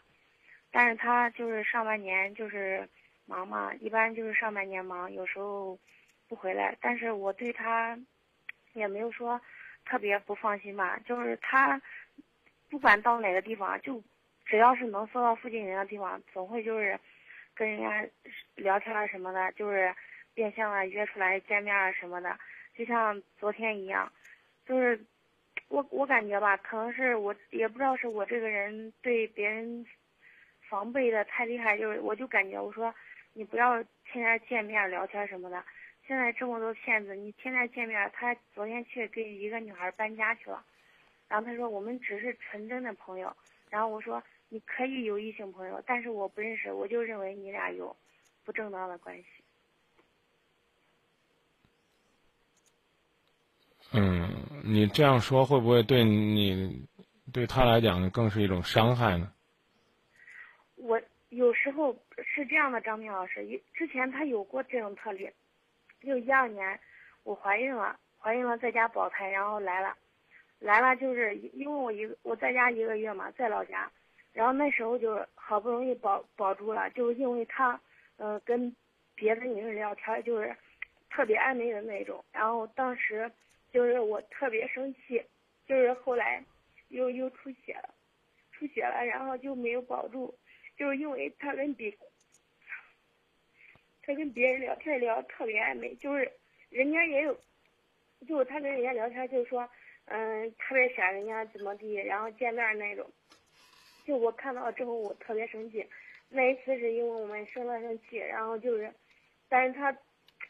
[0.72, 2.88] 但是他就是上半年就是
[3.26, 5.78] 忙嘛，一般就是上半年忙，有时候
[6.30, 8.00] 不回来，但是我对他
[8.72, 9.38] 也没有说
[9.84, 11.82] 特别不放心吧，就是他
[12.70, 14.02] 不管到哪个地方，就
[14.48, 16.98] 只要是能搜到附近人的地方，总会就是
[17.54, 18.08] 跟人家
[18.56, 19.94] 聊天啊什么的，就是
[20.34, 22.38] 变相的约出来见面啊什么的。
[22.76, 24.12] 就像昨天一样，
[24.66, 25.00] 就是
[25.68, 29.86] 我我感觉吧，可能是我也不知道是我这个人对别人
[30.70, 32.94] 防备的太厉害，就是我就感觉我说
[33.34, 35.64] 你不要天天见面聊天什么的，
[36.06, 40.64] 现在这么多骗子，你天天见面，他昨天去跟一个女孩搬家去了，
[41.28, 43.36] 然后他说我们只是纯真的朋友，
[43.70, 47.96] 然后我说你可以有异性朋友，但是我不认识，我就认为你俩有
[48.44, 49.26] 不正当的关系。
[53.94, 54.30] 嗯，
[54.64, 56.88] 你这样说会不会对你，
[57.32, 59.32] 对他来讲更是一种伤害呢？
[60.76, 65.30] 我有时候是这样的，张明老师，之前他有过这种特例，
[66.02, 66.80] 就一二年
[67.24, 69.98] 我怀孕了，怀孕了在家保胎，然后来了，
[70.60, 73.90] 来了就是因为我一个我在家一个月嘛，在老家，
[74.38, 77.80] 然后那时候就好不容易保保住了，就是因为他
[78.18, 78.76] 嗯跟
[79.16, 80.56] 别的女人聊天就是
[81.10, 83.32] 特别暧昧的那种，然后当时。
[83.70, 85.22] 就是我特别生气，
[85.68, 86.42] 就是后来
[86.88, 87.94] 又又出血了，
[88.50, 90.34] 出血了，然后就没有保住，
[90.78, 91.94] 就是因为他跟别
[94.02, 96.32] 他跟别人聊天聊特别暧昧，就是
[96.70, 97.38] 人家也有，
[98.26, 99.70] 就是他跟人家聊天就是说，
[100.06, 103.06] 嗯，特别想人家怎么地，然后见面那种，
[104.08, 105.86] 就我看到之后我特别生气，
[106.30, 108.92] 那一次是因为我们生了生气，然后就是，
[109.48, 109.96] 但是他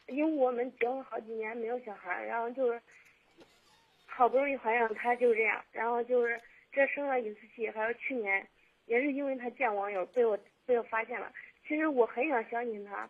[0.06, 2.80] 因为我们结婚好几年没有小孩，然后就是。
[4.10, 6.40] 好不容易怀上他就这样，然后就是
[6.72, 8.44] 这生了一次气，还有去年
[8.86, 10.36] 也是因为他见网友被我
[10.66, 11.32] 被我发现了。
[11.64, 13.08] 其实我很想相信他，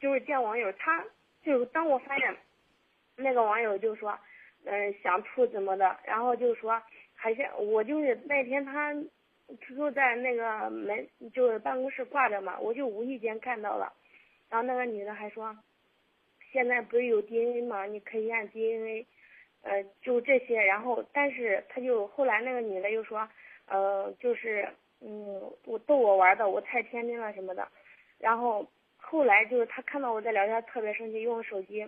[0.00, 1.04] 就是见网友，他
[1.42, 2.34] 就是当我发现
[3.16, 4.18] 那个网友就说，
[4.64, 6.82] 嗯、想处怎么的，然后就说
[7.14, 8.94] 还是我就是那天他
[9.46, 13.92] QQ 在那个门就是办公室挂着嘛，我就无意间看到了，
[14.48, 15.56] 然后那个女的还说，
[16.52, 17.84] 现在不是有 DNA 吗？
[17.84, 19.06] 你可以验 DNA，
[19.62, 23.28] 呃，就这些，然后但是他就后来那个女的又说，
[23.66, 24.68] 呃，就是
[25.00, 27.68] 嗯，我逗我玩的，我太天真了什么的，
[28.18, 28.66] 然后
[28.96, 31.86] 后来就是他看到我在聊天特别生气，用手机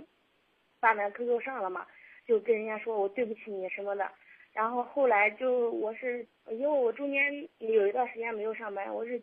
[0.79, 1.87] 把那 QQ 上了嘛，
[2.27, 4.11] 就跟人家说我对不起你什么的。
[4.57, 9.23] 然后后来就我是因为我中间有一段时间没有上班，我是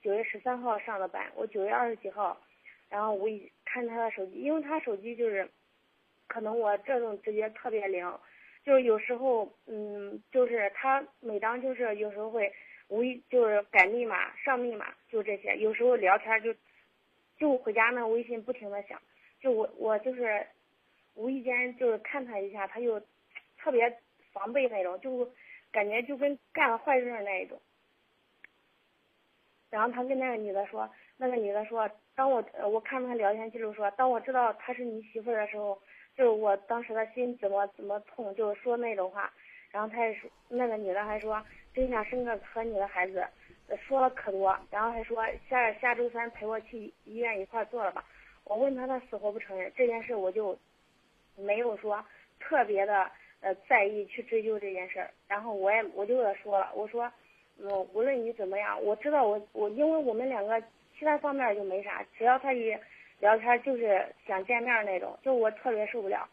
[0.00, 2.40] 九月十三号上的班，我九月二十几号，
[2.88, 5.48] 然后我一看他的手机，因为他手机就是，
[6.28, 8.08] 可能我这种直觉特别灵，
[8.64, 12.52] 就是有时候嗯，就是他每当就是有时候会
[12.86, 16.54] 无意就是改密码上密码就这些，有时候聊天就
[17.36, 19.02] 就回家那微信不停的响，
[19.40, 20.46] 就我我就是
[21.14, 23.00] 无意间就是看他一下，他就
[23.58, 23.98] 特别
[24.38, 25.28] 防备那种，就
[25.72, 27.60] 感觉就跟干了坏事那一种。
[29.70, 35.78] 然后他跟那个女的说，那个女的说，当我我看他聊天记录说，当我知道她是你媳妇的时候，
[36.16, 39.32] 就是我当时的心怎么怎么痛，就是说那种话。
[39.70, 43.26] 然后他也说，那个女的还说，真想生个和你的孩子，
[43.86, 44.58] 说了可多。
[44.70, 48.02] 然后还说下下周三陪我去医院一块做了吧。
[48.44, 50.58] 我问他，他死活不承认这件事，我就
[51.36, 52.02] 没有说
[52.40, 53.10] 特别的
[53.40, 55.10] 呃在意去追究这件事儿。
[55.26, 57.10] 然后我也我就给他说了，我说，
[57.58, 60.60] 嗯，无论你怎么样，我知道我我因为我们两个
[60.98, 62.76] 其他方面就没啥，只要他一
[63.20, 66.28] 聊天就是想见面那种，就我特别受不了。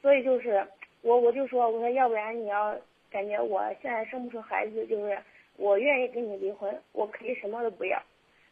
[0.00, 0.66] 所以就是
[1.02, 2.76] 我我就说，我说要不然你要
[3.10, 5.18] 感觉我现在生不出孩子，就是
[5.56, 8.00] 我愿意跟你离婚，我可以什么都不要。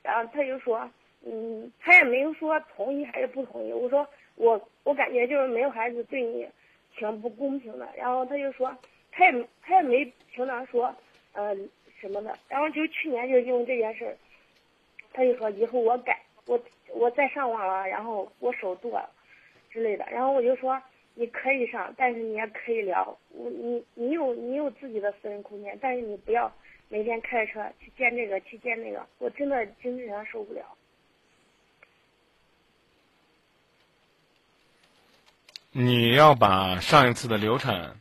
[0.02, 0.90] 然后他就说，
[1.24, 3.72] 嗯，他也没有说同意还是不同意。
[3.72, 6.48] 我说我我感觉就是没有孩子对你
[6.98, 7.88] 挺不公平的。
[7.96, 8.76] 然后他就说，
[9.12, 10.94] 他也他也没平常说，
[11.32, 11.56] 呃
[12.00, 12.36] 什么的。
[12.48, 14.16] 然后就去年就因为这件事儿，
[15.12, 16.60] 他就说以后我改，我
[16.92, 19.08] 我再上网了，然后我手剁了
[19.70, 20.04] 之类的。
[20.10, 20.80] 然后我就说
[21.14, 26.52] 你可以上，但是你也可以聊，我你你有你有自己的私人空间，但是你不要
[26.88, 30.62] 每天开着车去见这个去见那个，我真的精神上受不了。
[35.72, 38.00] 你要把上一次的流产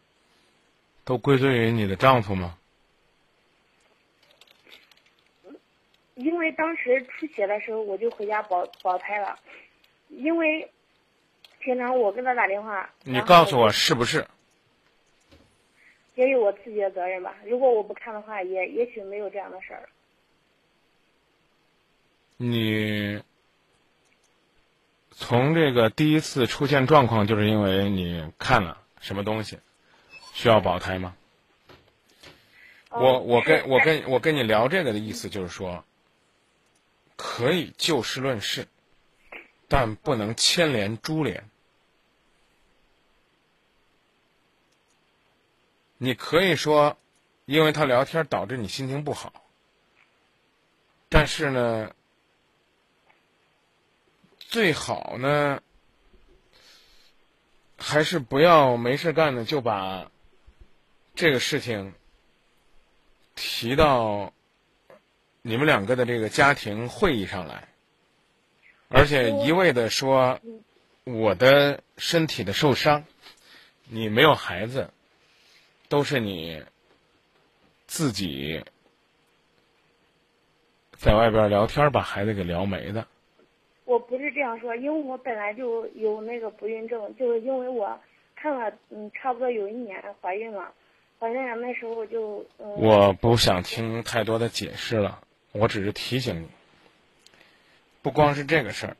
[1.04, 2.58] 都归罪于你的丈夫吗？
[6.16, 9.38] 因为当时出血的时候，我就回家保保胎了，
[10.10, 10.72] 因为
[11.60, 14.26] 平常我跟他打电话，你告诉我是不是？
[16.16, 17.36] 也有我自己的责任吧。
[17.46, 19.88] 如果我不看的话，也也许没有这样的事儿。
[22.38, 23.22] 你
[25.20, 29.58] 从这个第一次出现状况，就是因为你看了什么东西，
[30.34, 31.16] 需要保胎吗？
[32.92, 35.84] 我嗯我跟我跟我跟你聊这个的意思就是说，
[37.16, 38.68] 可以就事论事，
[39.68, 41.50] 但不能牵连株连。
[45.98, 46.96] 你可以说，
[47.46, 49.34] 因为他聊天导致你心情不好，
[51.10, 51.92] 但是呢，
[54.50, 55.62] 最好呢，
[57.78, 60.10] 还是不要没事干呢就把
[61.16, 61.94] 这个事情
[63.36, 64.34] 提到
[65.42, 67.68] 你们两个的这个家庭会议上来，
[68.88, 70.40] 而且一味的说
[71.04, 73.04] 我的身体的受伤，
[73.84, 74.90] 你没有孩子，
[75.90, 76.64] 都是你
[77.86, 78.64] 自己
[80.98, 83.06] 在外边聊天把孩子给聊没的。
[84.28, 87.98] 是这样说，因为我本来就有那个不孕症，就是因为我
[88.36, 90.74] 看了，嗯，差不多有一年怀孕了，
[91.18, 95.22] 怀孕了那时候就，嗯，我不想听太多的解释了，
[95.54, 96.50] 我只是提醒你，
[98.02, 98.98] 不光是这个事儿，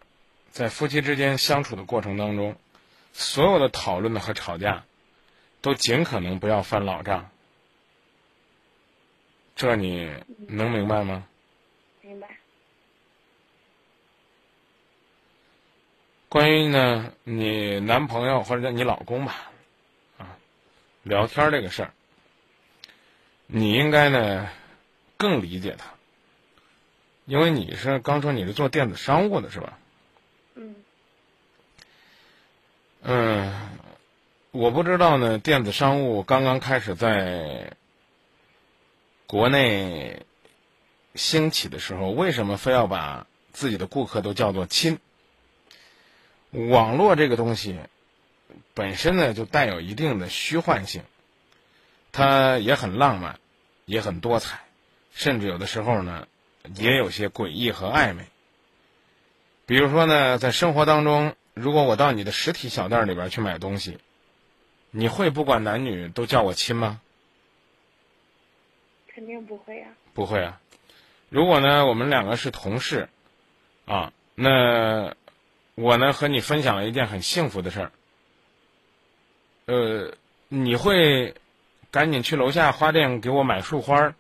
[0.50, 2.56] 在夫妻之间相处的过程当中，
[3.12, 4.86] 所有的讨论的和吵架，
[5.62, 7.30] 都尽可能不要翻老账。
[9.58, 10.10] 这你
[10.48, 11.28] 能明白吗？
[12.02, 12.37] 明白。
[16.30, 19.50] 关于呢，你男朋友或者叫你老公吧，
[20.18, 20.38] 啊，
[21.04, 21.94] 聊天这个事儿，
[23.46, 24.50] 你应该呢
[25.16, 25.86] 更理解他，
[27.26, 29.80] 因为你是刚说你是做电子商务的是吧？
[30.56, 30.76] 嗯，
[33.04, 33.70] 嗯，
[34.52, 37.72] 我不知道呢，电子商务刚刚开始在
[39.26, 40.26] 国内
[41.16, 45.00] 兴起的时候，为什么非要把自己的顾客都叫做亲？
[46.58, 47.78] 网络这个东西
[48.74, 51.04] 本身呢，就带有一定的虚幻性，
[52.12, 53.40] 它也很浪漫，
[53.86, 54.60] 也很多彩，
[55.14, 56.28] 甚至有的时候呢，
[56.76, 58.26] 也有些诡异和暧昧。
[59.66, 64.00] 比如说呢，在生活当中，如果我到你的实体小店里边去买东西，
[64.92, 67.02] 你会不管男女都叫我亲吗？
[69.08, 70.62] 肯定不会呀、不会啊。
[71.30, 73.10] 如果呢，我们两个是同事，
[73.86, 75.16] 啊，那
[75.80, 77.92] 我呢和你分享了一件很幸福的事儿，
[79.66, 80.12] 呃，
[80.48, 81.36] 你会
[81.92, 84.16] 赶紧去楼下花店给我买束花儿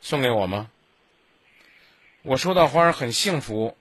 [0.00, 0.70] 送给我吗？
[2.22, 3.76] 我收到花儿很幸福，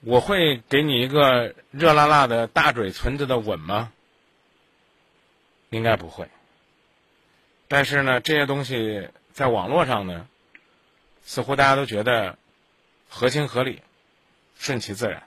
[0.00, 3.92] 我会给你一个热辣辣的大嘴唇子的吻吗？
[5.70, 6.28] 应该不会。
[7.68, 10.26] 但是呢，这些东西在网络上呢，
[11.22, 12.36] 似乎大家都觉得
[13.08, 13.80] 合情合理，
[14.58, 15.22] 顺其自然。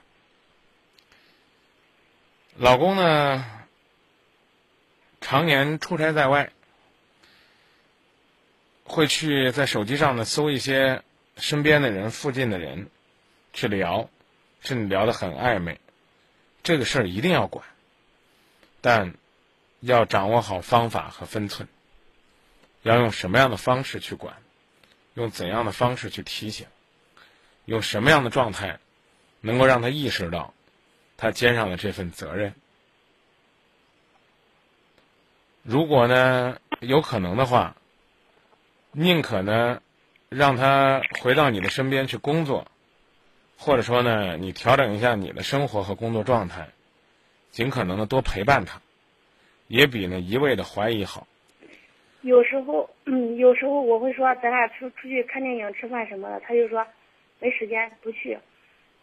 [2.58, 3.44] 老公呢，
[5.20, 6.52] 常年出差在外，
[8.84, 11.02] 会去在手机上呢搜一些
[11.36, 12.88] 身边的人、附近的人
[13.52, 14.08] 去聊，
[14.62, 15.78] 甚至聊得很暧昧。
[16.62, 17.62] 这个事儿一定要管，
[18.80, 19.12] 但
[19.80, 21.68] 要掌握好方法和分寸。
[22.82, 24.34] 要用什么样的方式去管，
[25.12, 26.66] 用怎样的方式去提醒，
[27.66, 28.78] 用什么样的状态，
[29.42, 30.54] 能够让他意识到
[31.16, 32.54] 他肩上的这份责任。
[35.62, 37.76] 如果呢有可能的话，
[38.92, 39.82] 宁可呢
[40.28, 42.66] 让他回到你的身边去工作，
[43.58, 46.68] 或者说呢你调整一下你的生活和工作状态，
[47.50, 48.80] 尽可能的多陪伴他，
[49.66, 51.26] 也比呢一味的怀疑好。
[52.22, 56.86] 有时候，嗯，有时候我会说咱俩出出去看电影、吃饭什么的，他就说
[57.38, 58.38] 没时间不去。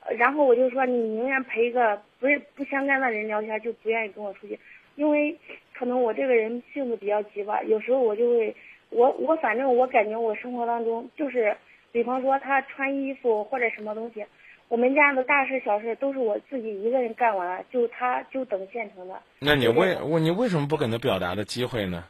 [0.05, 4.59] 呃然后我就说你宁愿陪一个不是不相干的人聊天，就不愿意跟我出去，
[4.95, 5.35] 因为
[5.73, 8.55] 可能我这个人性子比较急吧，有时候我就会，
[8.89, 11.55] 我我反正我感觉我生活当中就是，
[11.91, 14.25] 比方说他穿衣服或者什么东西，
[14.67, 19.21] 我们家的大事小事都是我自己一个人干完了，就他就等现成的。
[19.39, 22.03] 那你为我你为什么不给他表达的机会呢？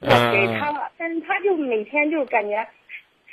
[0.00, 2.66] 我给他了，但是他就每天就感觉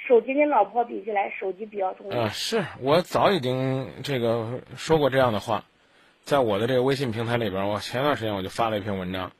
[0.07, 2.21] 手机跟老婆比起来，手机比较重要。
[2.21, 5.65] 啊，是我早已经这个说过这样的话，
[6.23, 9.31] 在我的这个微信平台里边，我前段时间我就发了一篇文章，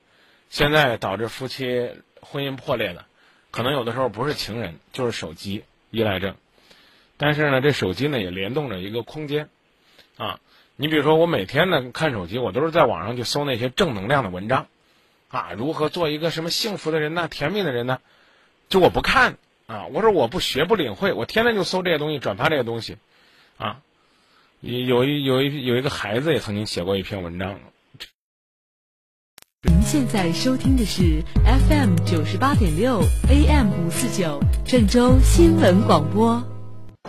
[0.50, 1.92] 现在导致夫妻
[2.22, 3.06] 婚姻破裂的，
[3.52, 6.36] 可能有的时候不是情人，就是手机依赖症。
[7.18, 9.50] 但是呢，这手机呢也联动着一个空间，
[10.18, 10.40] 啊，
[10.76, 14.68] 你比如说我每天呢看手机，我都是在网上去搜那些正能量的文章，
[15.30, 18.00] 啊，如何做一个什么幸福的人呢、甜蜜的人呢？
[18.68, 19.38] 就我不看
[19.68, 22.98] 啊，我说我不学不领会，我天天就搜这些东西，转发这些东西，
[23.58, 23.82] 啊，
[24.62, 27.60] 有一有一有一个孩子也曾经写过一篇文章，
[29.64, 31.24] 您现在收听的是
[31.68, 36.55] FM 九十八点六 AM 五四九郑州新闻广播。